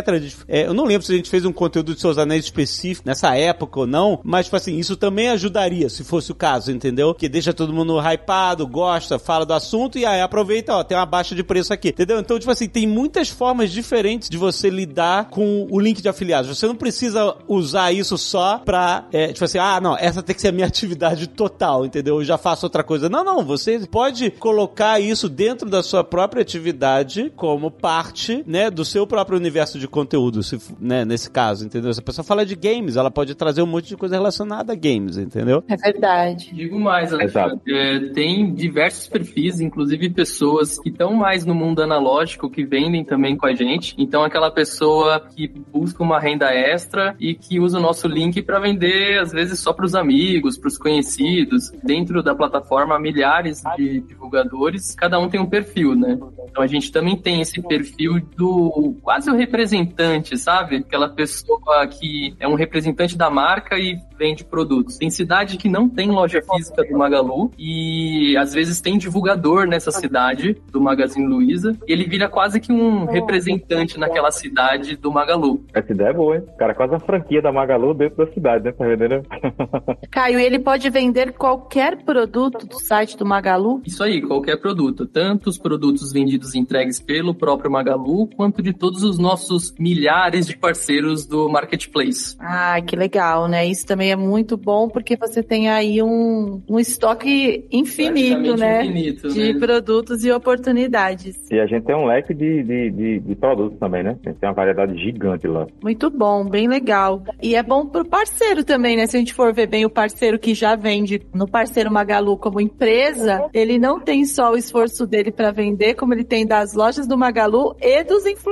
[0.47, 3.35] É, eu não lembro se a gente fez um conteúdo de dos Anéis específico nessa
[3.35, 7.13] época ou não, mas, tipo assim, isso também ajudaria, se fosse o caso, entendeu?
[7.13, 11.05] Que deixa todo mundo hypado, gosta, fala do assunto e aí aproveita, ó, tem uma
[11.05, 12.19] baixa de preço aqui, entendeu?
[12.19, 16.55] Então, tipo assim, tem muitas formas diferentes de você lidar com o link de afiliados.
[16.55, 20.41] Você não precisa usar isso só pra, é, tipo assim, ah, não, essa tem que
[20.41, 22.19] ser a minha atividade total, entendeu?
[22.19, 23.09] Eu já faço outra coisa.
[23.09, 28.84] Não, não, você pode colocar isso dentro da sua própria atividade como parte, né, do
[28.85, 31.93] seu próprio universo de conteúdo, se, né, nesse caso, entendeu?
[31.93, 34.75] Se a pessoa fala de games, ela pode trazer um monte de coisa relacionada a
[34.75, 35.63] games, entendeu?
[35.67, 36.53] É verdade.
[36.53, 37.59] Digo mais, Alexandre.
[37.67, 43.35] É, tem diversos perfis, inclusive pessoas que estão mais no mundo analógico, que vendem também
[43.35, 43.95] com a gente.
[43.97, 48.59] Então, aquela pessoa que busca uma renda extra e que usa o nosso link para
[48.59, 51.71] vender, às vezes, só para os amigos, para os conhecidos.
[51.83, 56.17] Dentro da plataforma, há milhares de divulgadores, cada um tem um perfil, né?
[56.49, 60.77] Então, a gente também tem esse perfil do quase o representante, sabe?
[60.77, 64.97] Aquela pessoa que é um representante da marca e vende produtos.
[64.97, 69.91] Tem cidade que não tem loja física do Magalu e às vezes tem divulgador nessa
[69.91, 75.65] cidade do Magazine Luiza e ele vira quase que um representante naquela cidade do Magalu.
[75.73, 76.43] Essa ideia é boa, hein?
[76.57, 78.71] Cara, quase uma franquia da Magalu dentro da cidade, né?
[78.71, 79.07] Tá vendo?
[79.09, 79.21] né?
[80.09, 83.81] Caio, e ele pode vender qualquer produto do site do Magalu?
[83.85, 88.63] Isso aí, qualquer produto, tanto os produtos vendidos e entregues pelo próprio Magalu, quanto quanto
[88.63, 92.35] de todos os nossos milhares de parceiros do marketplace.
[92.39, 93.65] Ah, que legal, né?
[93.65, 98.85] Isso também é muito bom porque você tem aí um, um estoque infinito, né?
[98.85, 99.59] Infinito, de né?
[99.59, 101.35] produtos e oportunidades.
[101.51, 104.17] E a gente tem um leque de, de, de, de produtos também, né?
[104.25, 105.67] A gente tem uma variedade gigante lá.
[105.83, 107.23] Muito bom, bem legal.
[107.41, 109.05] E é bom pro parceiro também, né?
[109.07, 112.61] Se a gente for ver bem o parceiro que já vende no parceiro Magalu como
[112.61, 117.07] empresa, ele não tem só o esforço dele para vender, como ele tem das lojas
[117.07, 118.44] do Magalu e dos influenciadores,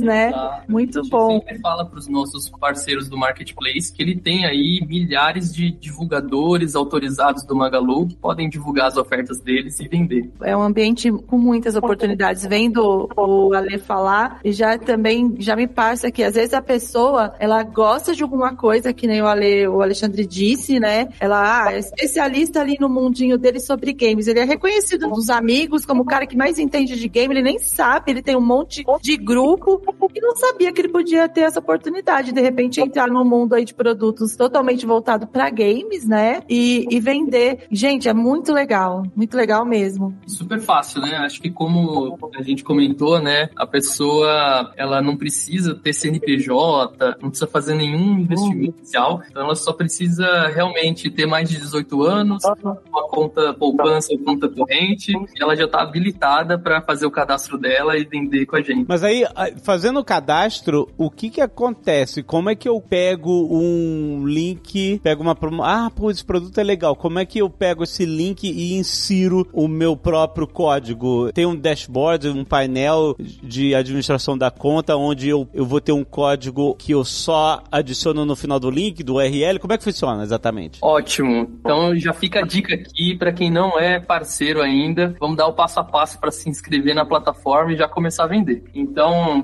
[0.00, 0.28] né?
[0.28, 0.70] Exato.
[0.70, 1.40] Muito A gente bom.
[1.40, 6.74] sempre fala para os nossos parceiros do marketplace que ele tem aí milhares de divulgadores
[6.74, 10.30] autorizados do Magalu que podem divulgar as ofertas deles e vender.
[10.42, 12.44] É um ambiente com muitas oportunidades.
[12.46, 17.34] Vendo o Ale falar, e já também já me passa que às vezes a pessoa
[17.38, 21.08] ela gosta de alguma coisa, que nem o Ale, o Alexandre disse, né?
[21.20, 24.26] Ela ah, é especialista ali no mundinho dele sobre games.
[24.26, 27.34] Ele é reconhecido dos amigos como o cara que mais entende de game.
[27.34, 29.82] Ele nem sabe, ele tem um monte de grupo
[30.14, 33.64] e não sabia que ele podia ter essa oportunidade de repente entrar no mundo aí
[33.64, 36.42] de produtos totalmente voltado para games, né?
[36.48, 37.66] E, e vender.
[37.70, 40.16] Gente, é muito legal, muito legal mesmo.
[40.26, 41.16] Super fácil, né?
[41.18, 43.48] Acho que como a gente comentou, né?
[43.56, 49.22] A pessoa, ela não precisa ter CNPJ, não precisa fazer nenhum investimento inicial.
[49.30, 54.48] Então ela só precisa realmente ter mais de 18 anos, uma conta poupança ou conta
[54.48, 58.86] corrente, ela já está habilitada para fazer o cadastro dela e vender com a gente.
[58.88, 62.22] Mas aí, a- fazendo o cadastro, o que que acontece?
[62.22, 65.62] Como é que eu pego um link, pego uma promo...
[65.62, 66.94] Ah, pô, esse produto é legal.
[66.96, 71.30] Como é que eu pego esse link e insiro o meu próprio código?
[71.32, 76.04] Tem um dashboard, um painel de administração da conta, onde eu, eu vou ter um
[76.04, 79.58] código que eu só adiciono no final do link, do URL.
[79.58, 80.78] Como é que funciona exatamente?
[80.82, 81.48] Ótimo.
[81.60, 85.14] Então já fica a dica aqui para quem não é parceiro ainda.
[85.20, 88.26] Vamos dar o passo a passo para se inscrever na plataforma e já começar a
[88.26, 88.64] vender.
[88.74, 88.87] Então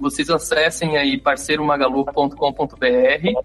[0.01, 2.85] vocês acessem aí parceiromagalu.com.br.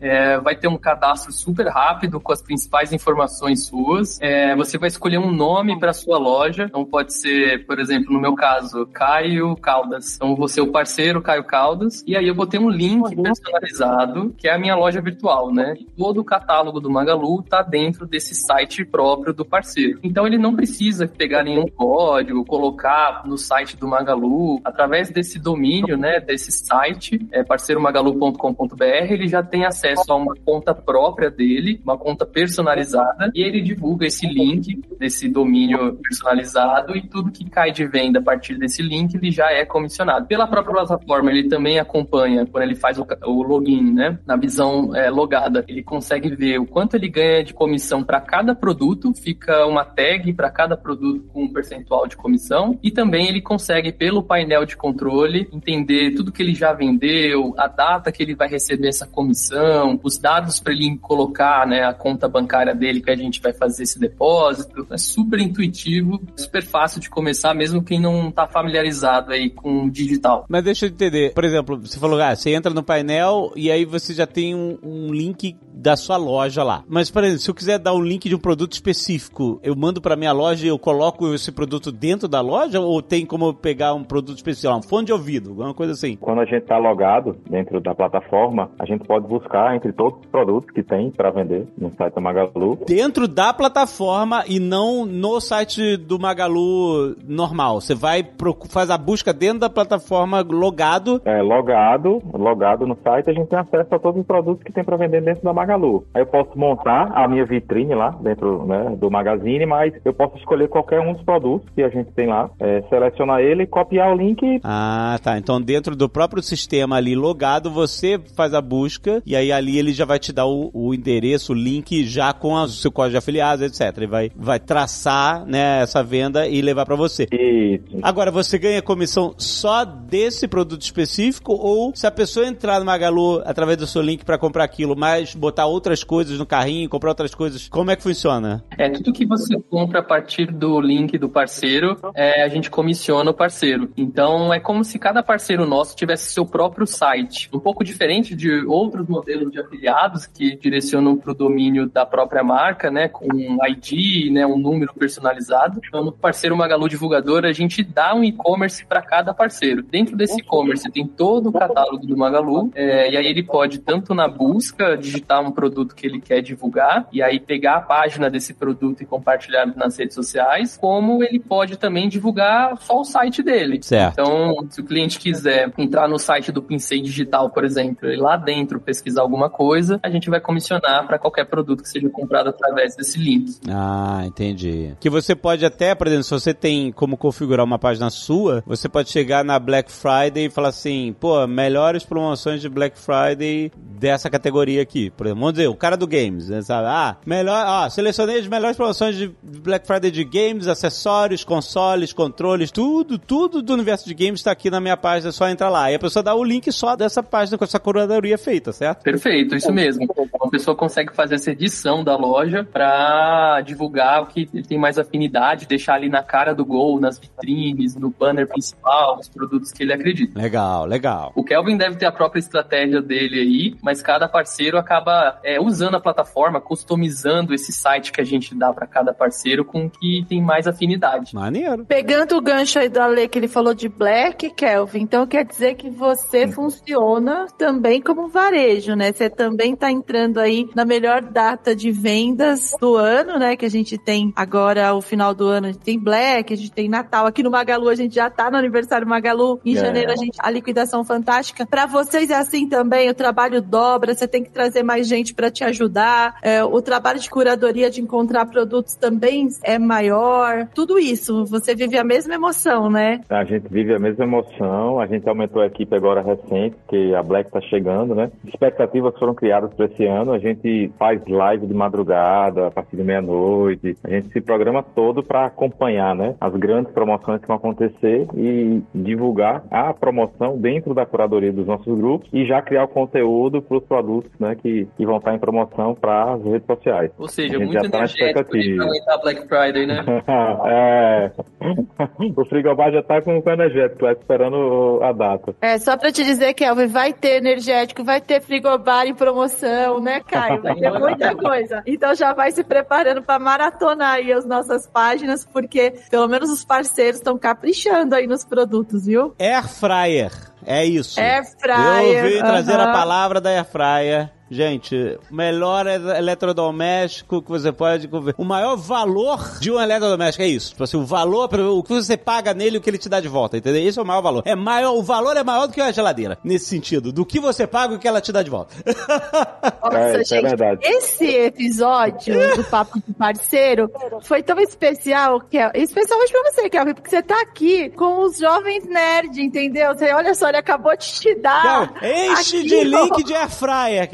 [0.02, 4.20] É, vai ter um cadastro super rápido com as principais informações suas.
[4.22, 6.66] É, você vai escolher um nome para sua loja.
[6.66, 10.16] Então pode ser, por exemplo, no meu caso, Caio Caldas.
[10.16, 12.04] Então você é o parceiro Caio Caldas.
[12.06, 15.76] E aí eu botei um link personalizado, que é a minha loja virtual, né?
[15.98, 20.00] Todo o catálogo do Magalu tá dentro desse site próprio do parceiro.
[20.04, 24.60] Então ele não precisa pegar nenhum código, colocar no site do Magalu.
[24.64, 30.74] Através desse domínio, né, desse site, é parceiromagalu.com.br, ele já tem acesso a uma conta
[30.74, 37.32] própria dele, uma conta personalizada, e ele divulga esse link desse domínio personalizado e tudo
[37.32, 40.28] que cai de venda a partir desse link, ele já é comissionado.
[40.28, 44.96] Pela própria plataforma, ele também acompanha, quando ele faz o, o login, né, na visão
[44.96, 49.66] é, logada, ele consegue ver o quanto ele ganha de comissão para cada produto, fica
[49.66, 54.24] uma tag para cada produto com um percentual de comissão, e também ele consegue, pelo
[54.24, 58.88] painel de controle, entender tudo que ele já vendeu, a data que ele vai receber
[58.88, 63.42] essa comissão, os dados para ele colocar né, a conta bancária dele que a gente
[63.42, 64.88] vai fazer esse depósito.
[64.92, 69.92] É super intuitivo, super fácil de começar, mesmo quem não está familiarizado aí com o
[69.92, 70.46] digital.
[70.48, 71.34] Mas deixa eu entender.
[71.34, 74.78] Por exemplo, você falou, ah, você entra no painel e aí você já tem um,
[74.84, 76.84] um link da sua loja lá.
[76.88, 80.02] Mas, por exemplo, se eu quiser dar um link de um produto específico, eu mando
[80.02, 82.80] pra minha loja e eu coloco esse produto dentro da loja?
[82.80, 86.16] Ou tem como pegar um produto especial, um fone de ouvido, coisa assim?
[86.16, 90.26] Quando a gente está logado dentro da plataforma, a gente pode buscar entre todos os
[90.28, 92.80] produtos que tem para vender no site da Magalu.
[92.86, 97.82] Dentro da plataforma e não no site do Magalu normal.
[97.82, 98.26] Você vai,
[98.70, 101.22] faz a busca dentro da plataforma logado.
[101.26, 104.84] É, logado, logado no site, a gente tem acesso a todos os produtos que tem
[104.84, 106.06] para vender dentro da Magalu.
[106.14, 110.38] Aí eu posso montar a minha vitrine lá dentro né, do Magazine, mas eu posso
[110.38, 114.16] escolher qualquer um dos produtos que a gente tem lá, é, selecionar ele, copiar o
[114.16, 115.38] link Ah, tá.
[115.38, 119.94] Então dentro do próprio sistema ali logado, você faz a busca e aí ali ele
[119.94, 123.18] já vai te dar o, o endereço, o link já com o seu código de
[123.18, 123.98] afiliados, etc.
[123.98, 127.28] Ele vai, vai traçar né, essa venda e levar pra você.
[127.32, 128.00] Isso.
[128.02, 133.42] Agora, você ganha comissão só desse produto específico ou se a pessoa entrar no Magalu
[133.46, 137.34] através do seu link pra comprar aquilo, mas botar outras coisas no carrinho, comprar outras
[137.34, 138.64] coisas, como é que funciona?
[138.78, 143.32] É, tudo que você compra a partir do link do parceiro, é, a gente comissiona
[143.32, 143.90] o parceiro.
[143.98, 147.50] Então, é como se cada parceiro nosso tivesse seu próprio site.
[147.54, 152.44] Um pouco diferente de outros modelos de afiliados que direcionam para o domínio da própria
[152.44, 155.82] marca, né, com um ID, né, um número personalizado.
[155.88, 159.84] Então, no parceiro Magalu Divulgador, a gente dá um e-commerce para cada parceiro.
[159.84, 164.14] Dentro desse e-commerce tem todo o catálogo do Magalu, é, e aí ele pode, tanto
[164.14, 168.54] na busca, digitar um produto que ele quer divulgar, e aí pegar a página desse
[168.54, 173.80] produto e compartilhar nas redes sociais, como ele pode também divulgar só o site dele.
[173.82, 174.14] Certo.
[174.14, 178.36] Então, se o cliente quiser entrar no site do Pincei Digital, por exemplo, e lá
[178.36, 182.96] dentro pesquisar alguma coisa, a gente vai comissionar para qualquer produto que seja comprado através
[182.96, 183.60] desse link.
[183.70, 184.96] Ah, entendi.
[185.00, 188.90] Que você pode até, por exemplo, se você tem como configurar uma página sua, você
[188.90, 194.30] pode chegar na Black Friday e falar assim, pô, melhores promoções de Black Friday dessa
[194.30, 195.10] categoria aqui.
[195.10, 196.88] Por exemplo, vamos dizer, o cara do games, né, sabe?
[196.88, 202.72] Ah, melhor, ó, selecionei as melhores promoções de Black Friday de games, acessórios, consoles, controles,
[202.72, 205.92] tudo, tudo do universo de games está aqui na minha página, é só entrar lá.
[205.92, 209.04] E a pessoa dá o link só dessa página com essa curadoria feita, certo?
[209.04, 210.08] Perfeito, isso mesmo.
[210.34, 215.66] Uma pessoa consegue fazer essa edição da loja para divulgar o que tem mais afinidade,
[215.68, 219.94] deixar ali na cara do gol, nas vitrines, no banner principal, os produtos que ele
[219.94, 220.40] acredita.
[220.40, 221.32] Legal, legal.
[221.36, 225.96] O Kelvin deve ter a própria estratégia dele aí, mas cada parceiro acaba é, usando
[225.96, 230.26] a plataforma, customizando esse site que a gente dá para cada parceiro com o que
[230.28, 231.34] tem mais afinidade.
[231.34, 231.86] Maneiro.
[231.86, 235.74] Pegando o gancho aí do Ale que ele falou de Black, Kelvin, então quer dizer
[235.74, 239.12] que você funciona também como varejo, né?
[239.12, 243.56] Você também tá entrando aí na melhor data de vendas do ano, né?
[243.56, 246.72] Que a gente tem agora, o final do ano, a gente tem Black, a gente
[246.72, 247.26] tem Natal.
[247.26, 249.60] Aqui no Magalu a gente já tá no aniversário Magalu.
[249.66, 249.80] Em É.
[249.80, 251.66] janeiro a gente a liquidação fantástica.
[251.66, 255.50] Pra vocês é assim também, o trabalho dobra, você tem que trazer mais gente pra
[255.50, 256.36] te ajudar.
[256.44, 260.68] É, o trabalho de curadoria de encontrar produtos também é maior.
[260.76, 263.22] Tudo isso, você vive a mesma emoção, né?
[263.28, 267.24] A gente vive a mesma emoção, a gente aumentou a equipe agora recente, porque a
[267.24, 268.32] Black tá chegando, né?
[268.46, 273.04] Expectativas foram criadas para esse ano, a gente faz live de madrugada, a partir de
[273.04, 276.36] meia-noite, a gente se programa todo para acompanhar, né?
[276.40, 281.98] As grandes promoções que vão acontecer e divulgar a promoção dentro da curadoria dos nossos
[281.98, 284.56] grupos e já criar o conteúdo para os produtos, né?
[284.56, 287.12] Que, que vão estar em promoção para as redes sociais.
[287.18, 288.40] Ou A seja, muito já tá energético
[288.82, 290.04] aguentar Black Friday, né?
[290.68, 291.32] é.
[292.36, 294.56] O frigobar já tá com o energético lá esperando
[294.98, 295.56] a data.
[295.62, 300.22] É, só pra te dizer, Kelvin, vai ter energético, vai ter frigobar em promoção, né,
[300.22, 300.62] Caio?
[300.62, 301.84] Vai ter muita coisa.
[301.86, 306.66] Então já vai se preparando pra maratonar aí as nossas páginas, porque pelo menos os
[306.66, 309.34] parceiros estão caprichando aí nos produtos, viu?
[309.40, 310.32] Air Fryer.
[310.66, 311.20] É isso.
[311.20, 312.26] Air fryer.
[312.26, 314.39] Eu vim trazer a palavra da Air Fryer.
[314.52, 318.34] Gente, melhor ele- eletrodoméstico que você pode conver.
[318.38, 320.72] O maior valor de um eletrodoméstico é isso.
[320.72, 323.20] Tipo assim, o valor, o que você paga nele e o que ele te dá
[323.20, 323.82] de volta, entendeu?
[323.88, 324.44] Esse é o maior valor.
[324.46, 327.12] É maior, o valor é maior do que a geladeira, nesse sentido.
[327.12, 328.74] Do que você paga e o que ela te dá de volta.
[329.84, 330.80] Nossa, É, isso é gente, verdade.
[330.84, 333.92] esse episódio do Papo de Parceiro
[334.24, 338.86] foi tão especial, Kel, especialmente pra você, Kelvin, porque você tá aqui com os jovens
[338.86, 339.94] nerd, entendeu?
[339.96, 341.62] Você, olha só, ele acabou de te dar.
[342.02, 343.04] Kelvin, enche aqui, de ó.
[343.04, 344.10] link de Air Fryer,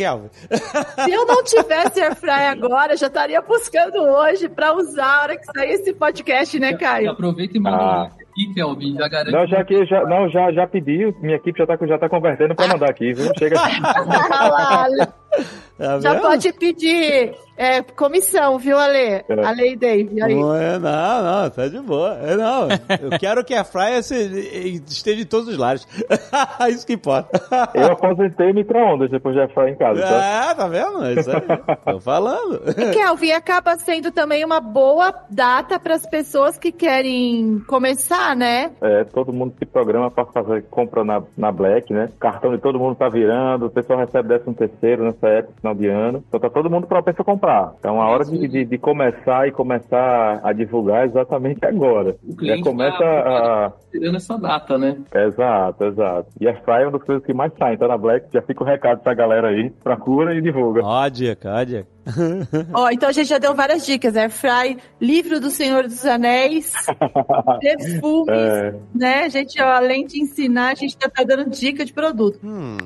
[1.03, 5.45] Se eu não tivesse Airfryer agora, já estaria buscando hoje pra usar a hora que
[5.45, 7.11] sair esse podcast, né, Caio?
[7.11, 8.03] Aproveita e manda Ah.
[8.05, 9.31] aqui, Kelvin, já garante.
[9.31, 12.55] Não, já que já, não, já, já pedi, minha equipe já tá, já tá convertendo
[12.55, 13.31] para mandar aqui, viu?
[13.37, 13.55] Chega
[15.77, 18.97] Tá já pode pedir é, comissão, viu, Ale?
[18.97, 19.23] É.
[19.43, 20.35] Ale e Dave, aí.
[20.35, 22.17] Não, é, não, não, tá de boa.
[22.21, 22.67] É, não,
[23.01, 25.87] eu quero que a Fryer esteja em todos os lares.
[26.69, 27.41] isso que importa.
[27.73, 30.51] Eu aposentei micro-ondas depois de falar em casa, tá?
[30.51, 31.05] É, tá vendo?
[31.05, 31.41] É isso aí.
[31.93, 32.61] Tô falando.
[32.77, 38.71] E Kelvin, acaba sendo também uma boa data para as pessoas que querem começar, né?
[38.81, 42.09] É, todo mundo se programa para fazer compra na, na Black, né?
[42.19, 45.87] Cartão de todo mundo tá virando, o pessoal recebe 13 terceiro nessa época, final de
[45.87, 46.23] ano.
[46.27, 47.73] Então tá todo mundo propenso a comprar.
[47.79, 52.15] Então a hora de, de, de começar e começar a divulgar é exatamente agora.
[52.23, 53.73] O Já cliente começa tá- a...
[53.93, 54.97] Esperando essa data, né?
[55.13, 56.27] Exato, exato.
[56.39, 57.73] E a Fry é uma das coisas que mais sai.
[57.75, 60.81] Então na Black já fica o recado pra galera aí, procura e divulga.
[60.83, 61.87] Ó a dica, ó a dica.
[62.71, 66.71] Ó, então a gente já deu várias dicas, Airfry, livro do Senhor dos Anéis,
[67.59, 69.23] perfumes, É, né?
[69.23, 72.39] A gente, ó, além de ensinar, a gente já tá dando dica de produto.
[72.43, 72.77] Hum.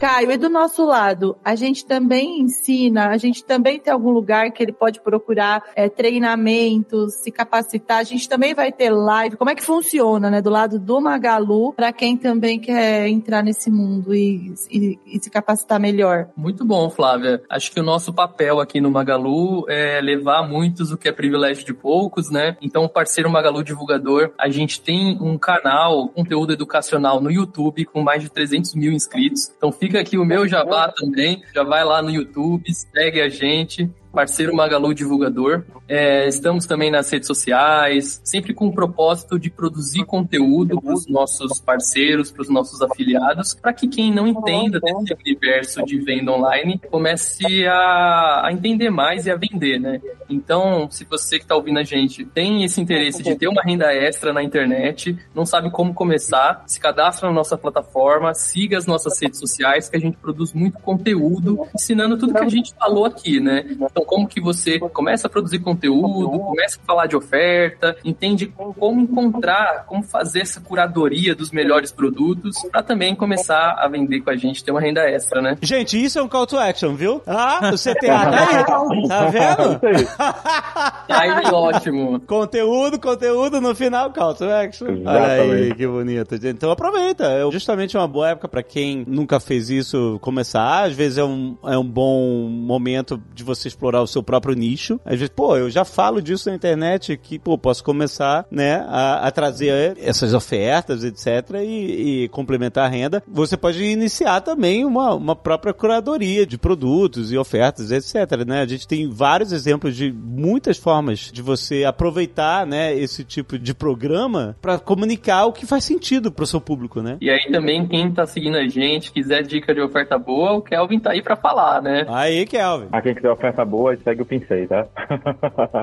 [0.00, 4.50] Caio, e do nosso lado, a gente também ensina, a gente também tem algum lugar
[4.50, 9.50] que ele pode procurar é, treinamentos, se capacitar, a gente também vai ter live, como
[9.50, 14.14] é que funciona, né, do lado do Magalu, para quem também quer entrar nesse mundo
[14.14, 16.28] e, e- e se capacitar melhor.
[16.34, 17.42] Muito bom, Flávia.
[17.50, 21.62] Acho que o nosso papel aqui no Magalu é levar muitos o que é privilégio
[21.62, 22.56] de poucos, né?
[22.62, 28.00] Então, o parceiro Magalu Divulgador, a gente tem um canal, conteúdo educacional no YouTube com
[28.02, 29.52] mais de 300 mil inscritos.
[29.54, 31.42] Então, fica aqui o meu jabá também.
[31.54, 33.90] Já vai lá no YouTube, segue a gente.
[34.12, 35.64] Parceiro Magalu Divulgador.
[35.88, 41.06] É, estamos também nas redes sociais, sempre com o propósito de produzir conteúdo para os
[41.06, 46.32] nossos parceiros, para os nossos afiliados, para que quem não entenda desse universo de venda
[46.32, 50.00] online comece a, a entender mais e a vender, né?
[50.28, 53.92] Então, se você que está ouvindo a gente tem esse interesse de ter uma renda
[53.92, 59.20] extra na internet, não sabe como começar, se cadastra na nossa plataforma, siga as nossas
[59.20, 63.40] redes sociais, que a gente produz muito conteúdo, ensinando tudo que a gente falou aqui,
[63.40, 63.64] né?
[63.70, 68.46] Então, como que você começa a produzir conteúdo, começa a falar de oferta, entende
[68.78, 74.30] como encontrar, como fazer essa curadoria dos melhores produtos, para também começar a vender com
[74.30, 75.56] a gente, ter uma renda extra, né?
[75.62, 77.22] Gente, isso é um call to action, viu?
[77.26, 79.08] Ah, o CTA tá aí.
[79.08, 79.80] Tá vendo?
[81.10, 82.20] Aí, ótimo.
[82.20, 84.86] Conteúdo, conteúdo no final, call to action.
[85.04, 85.74] Olha aí, Exatamente.
[85.74, 86.34] que bonito.
[86.46, 87.24] Então aproveita.
[87.24, 90.84] É justamente uma boa época pra quem nunca fez isso começar.
[90.84, 95.00] Às vezes é um, é um bom momento de você explorar o seu próprio nicho.
[95.04, 99.26] Às vezes, pô, eu já falo disso na internet que, pô, posso começar, né, a,
[99.26, 101.60] a trazer essas ofertas, etc.
[101.62, 103.22] E, e complementar a renda.
[103.26, 108.44] Você pode iniciar também uma, uma própria curadoria de produtos e ofertas, etc.
[108.46, 108.60] Né?
[108.60, 113.74] A gente tem vários exemplos de muitas formas de você aproveitar, né, esse tipo de
[113.74, 117.16] programa para comunicar o que faz sentido pro seu público, né?
[117.20, 120.98] E aí também, quem tá seguindo a gente, quiser dica de oferta boa, o Kelvin
[120.98, 122.04] tá aí pra falar, né?
[122.08, 122.88] Aí, Kelvin.
[122.92, 124.86] A quem quiser oferta boa, segue o Pincei, tá?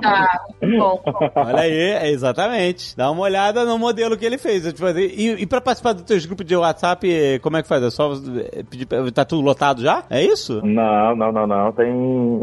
[0.03, 0.39] Ah,
[0.77, 1.01] bom.
[1.35, 2.95] Olha aí, exatamente.
[2.95, 4.65] Dá uma olhada no modelo que ele fez.
[4.65, 7.83] E, e pra participar dos teus grupos de WhatsApp, como é que faz?
[7.83, 8.11] É só
[8.69, 8.85] pedir.
[8.85, 10.03] pra- Tá tudo lotado já?
[10.09, 10.61] É isso?
[10.63, 11.71] Não, não, não, não.
[11.71, 11.87] Tem,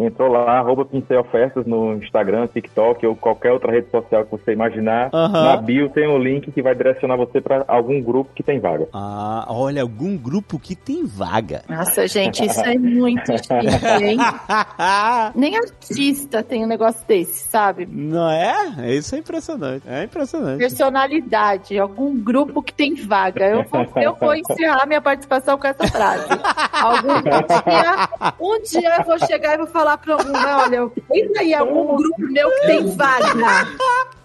[0.04, 4.52] entrou lá, arroba Pincei Ofertas no Instagram, TikTok ou qualquer outra rede social que você
[4.52, 5.10] imaginar.
[5.12, 5.44] Aham.
[5.44, 8.88] Na bio tem um link que vai direcionar você para algum grupo que tem vaga.
[8.92, 11.62] Ah, olha, algum grupo que tem vaga.
[11.68, 14.18] Nossa, gente, isso é muito chique, hein?
[15.44, 17.84] Nem artista tem um negócio desse, sabe?
[17.84, 18.94] Não é?
[18.94, 19.86] Isso é impressionante.
[19.86, 20.56] É impressionante.
[20.56, 23.44] Personalidade, algum grupo que tem vaga.
[23.48, 26.24] Eu vou, eu vou encerrar minha participação com essa frase.
[26.72, 28.08] Algum dia,
[28.40, 32.22] um dia eu vou chegar e vou falar pra algum, olha, entra aí algum grupo
[32.22, 33.68] meu que tem vaga.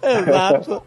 [0.02, 0.82] Exato.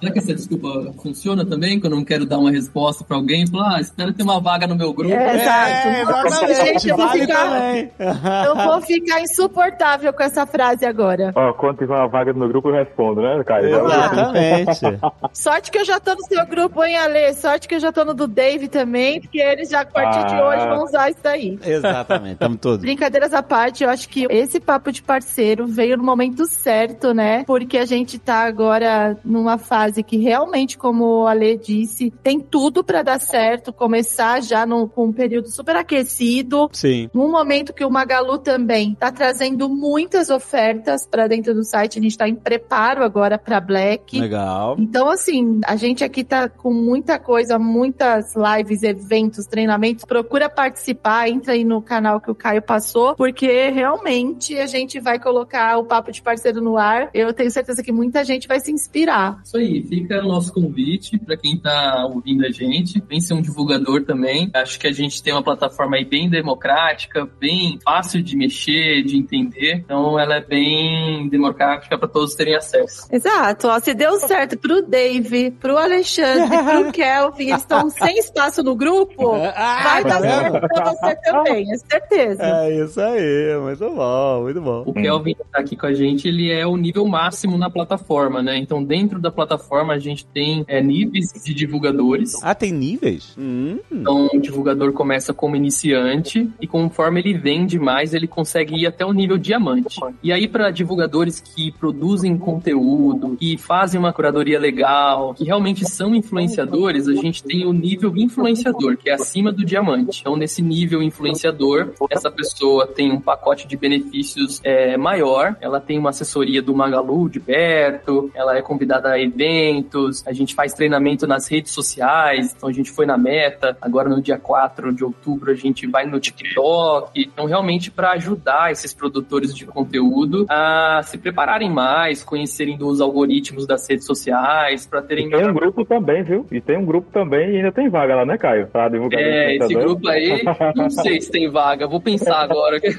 [0.00, 1.80] Será que essa desculpa funciona também?
[1.80, 3.46] Que eu não quero dar uma resposta pra alguém?
[3.46, 5.12] Falar, ah, espero ter uma vaga no meu grupo.
[5.12, 5.88] É, exato.
[5.88, 6.54] É, exatamente.
[6.54, 8.44] gente, eu vou vale ficar-.
[8.46, 11.32] Eu vou ficar insuportável com essa frase agora.
[11.34, 13.68] Ó, quando tiver uma vaga no meu grupo, eu respondo, né, Caio?
[13.68, 14.80] Exatamente.
[15.32, 17.34] Sorte que eu já tô no seu grupo, hein, Ale?
[17.34, 20.34] Sorte que eu já tô no do Dave também, porque eles já a partir de
[20.34, 20.48] Ah.
[20.48, 21.58] hoje vão usar isso daí.
[21.64, 22.36] Exatamente.
[22.36, 22.80] Tamo todos.
[22.80, 27.44] Brincadeiras à parte, eu acho que esse papo de parceiro veio no momento certo, né?
[27.46, 32.82] Porque a gente tá agora numa fase que realmente, como o Ale disse, tem tudo
[32.82, 36.68] pra dar certo, começar já num, com um período super aquecido.
[36.72, 37.08] Sim.
[37.12, 42.02] Num momento que o Magalu também tá trazendo muitas ofertas pra dentro do site, a
[42.02, 44.18] gente tá em preparo agora pra Black.
[44.18, 44.76] Legal.
[44.78, 50.04] Então, assim, a gente aqui tá com muita coisa, muitas lives, eventos, treinamentos.
[50.04, 55.18] Procura participar, entra aí no canal que o Caio passou, porque realmente a gente vai
[55.18, 57.10] colocar o papo de parceiro no ar.
[57.14, 59.39] Eu tenho certeza que muita gente vai se inspirar.
[59.44, 63.02] Isso aí, fica o nosso convite para quem tá ouvindo a gente.
[63.08, 64.50] Vem ser um divulgador também.
[64.54, 69.16] Acho que a gente tem uma plataforma aí bem democrática, bem fácil de mexer, de
[69.16, 69.76] entender.
[69.84, 73.06] Então ela é bem democrática para todos terem acesso.
[73.10, 73.68] Exato.
[73.68, 78.74] Ó, se deu certo pro Dave, pro Alexandre, pro Kelvin, eles estão sem espaço no
[78.76, 80.52] grupo, Ah, vai tá dar vendo?
[80.52, 82.42] certo pra você também, é certeza.
[82.42, 84.82] É isso aí, muito bom, muito bom.
[84.86, 88.42] O Kelvin que tá aqui com a gente, ele é o nível máximo na plataforma,
[88.42, 88.56] né?
[88.56, 92.34] Então dentro da plataforma a gente tem é, níveis de divulgadores.
[92.42, 93.34] Ah, tem níveis?
[93.38, 93.78] Hum.
[93.90, 99.04] Então, o divulgador começa como iniciante e conforme ele vende mais, ele consegue ir até
[99.04, 99.98] o nível diamante.
[100.22, 106.14] E aí, para divulgadores que produzem conteúdo, que fazem uma curadoria legal, que realmente são
[106.14, 110.20] influenciadores, a gente tem o nível influenciador, que é acima do diamante.
[110.20, 115.98] Então, nesse nível influenciador, essa pessoa tem um pacote de benefícios é, maior, ela tem
[115.98, 121.26] uma assessoria do Magalu de perto, ela é convidada a eventos, a gente faz treinamento
[121.26, 125.50] nas redes sociais, então a gente foi na Meta, agora no dia 4 de outubro
[125.50, 127.10] a gente vai no TikTok.
[127.14, 133.66] Então, realmente, para ajudar esses produtores de conteúdo a se prepararem mais, conhecerem dos algoritmos
[133.66, 136.46] das redes sociais, para terem Tem um grupo também, viu?
[136.50, 138.66] E tem um grupo também e ainda tem vaga lá, né, Caio?
[138.68, 140.42] Pra divulgar É, esse grupo aí,
[140.74, 142.80] não sei se tem vaga, vou pensar agora.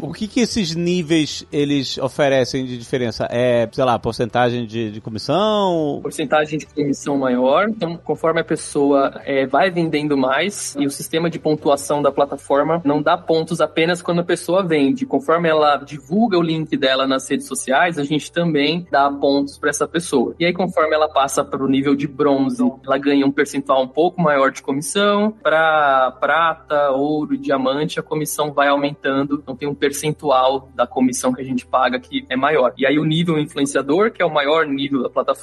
[0.00, 3.26] O que que esses níveis eles oferecem de diferença?
[3.30, 6.00] É, sei lá, porcentagem de, de comissão comissão.
[6.02, 7.68] Porcentagem de comissão maior.
[7.68, 12.80] Então, conforme a pessoa é, vai vendendo mais, e o sistema de pontuação da plataforma
[12.84, 15.06] não dá pontos apenas quando a pessoa vende.
[15.06, 19.70] Conforme ela divulga o link dela nas redes sociais, a gente também dá pontos para
[19.70, 20.34] essa pessoa.
[20.38, 23.88] E aí, conforme ela passa para o nível de bronze, ela ganha um percentual um
[23.88, 25.32] pouco maior de comissão.
[25.42, 29.40] Para prata, ouro e diamante, a comissão vai aumentando.
[29.42, 32.72] Então, tem um percentual da comissão que a gente paga que é maior.
[32.76, 35.35] E aí, o nível influenciador, que é o maior nível da plataforma,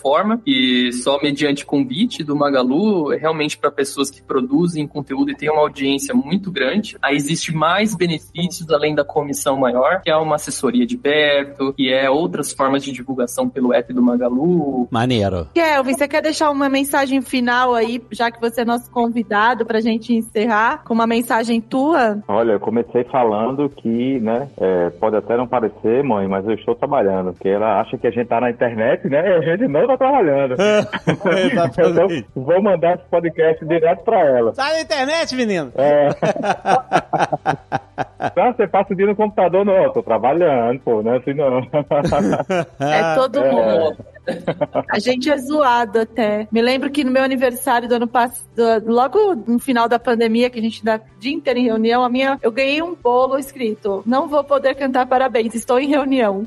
[0.46, 5.50] e só mediante convite do Magalu, é realmente para pessoas que produzem conteúdo e têm
[5.50, 6.98] uma audiência muito grande.
[7.02, 11.92] Aí existe mais benefícios além da comissão maior, que é uma assessoria de perto, que
[11.92, 14.88] é outras formas de divulgação pelo app do Magalu.
[14.92, 15.48] Maneiro.
[15.54, 19.80] Kelvin, você quer deixar uma mensagem final aí, já que você é nosso convidado, pra
[19.80, 22.22] gente encerrar com uma mensagem tua?
[22.28, 26.76] Olha, eu comecei falando que, né, é, pode até não parecer, mãe, mas eu estou
[26.76, 29.83] trabalhando, porque ela acha que a gente tá na internet, né, e a gente não
[29.88, 30.56] tá trabalhando.
[31.08, 34.54] então, vou mandar esse podcast direto pra ela.
[34.54, 35.72] Tá na internet, menino?
[35.76, 36.10] É.
[38.36, 41.34] Não, você passa o dia no computador, não, eu tô trabalhando, pô, não é assim
[41.34, 41.60] não.
[42.80, 43.98] É todo mundo.
[44.90, 46.48] A gente é zoado até.
[46.52, 50.60] Me lembro que no meu aniversário do ano passado, logo no final da pandemia, que
[50.60, 54.04] a gente dá o dia inteiro em reunião, a minha, eu ganhei um bolo escrito:
[54.06, 56.46] Não vou poder cantar parabéns, estou em reunião.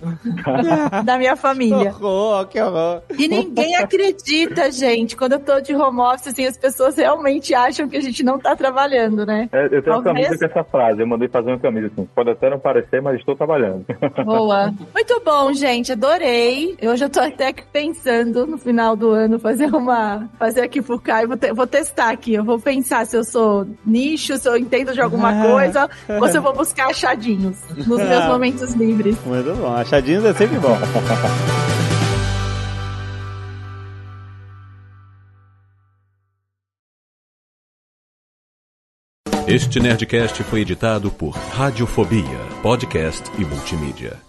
[1.04, 1.90] da minha família.
[1.92, 3.02] Que horror, que horror.
[3.18, 5.16] E ninguém acredita, gente.
[5.16, 8.38] Quando eu tô de home office, assim, as pessoas realmente acham que a gente não
[8.38, 9.48] tá trabalhando, né?
[9.52, 12.08] É, eu tenho uma Talvez- camisa com essa frase, eu mandei fazer uma camisa assim,
[12.14, 13.84] pode até não parecer, mas estou trabalhando.
[14.24, 14.72] Boa.
[14.94, 15.92] Muito bom, gente.
[15.92, 16.76] Adorei.
[16.80, 20.28] Eu já tô até que pensando no final do ano fazer uma.
[20.38, 21.28] Fazer aqui pro Caio.
[21.28, 22.34] Vou, te- vou testar aqui.
[22.34, 25.88] Eu vou pensar se eu sou nicho, se eu entendo de alguma coisa,
[26.20, 27.56] ou se eu vou buscar achadinhos
[27.86, 29.16] nos meus momentos livres.
[29.24, 29.74] Muito bom.
[29.74, 30.76] Achadinhos é sempre bom.
[39.46, 44.25] Este Nerdcast foi editado por Radiofobia, podcast e multimídia.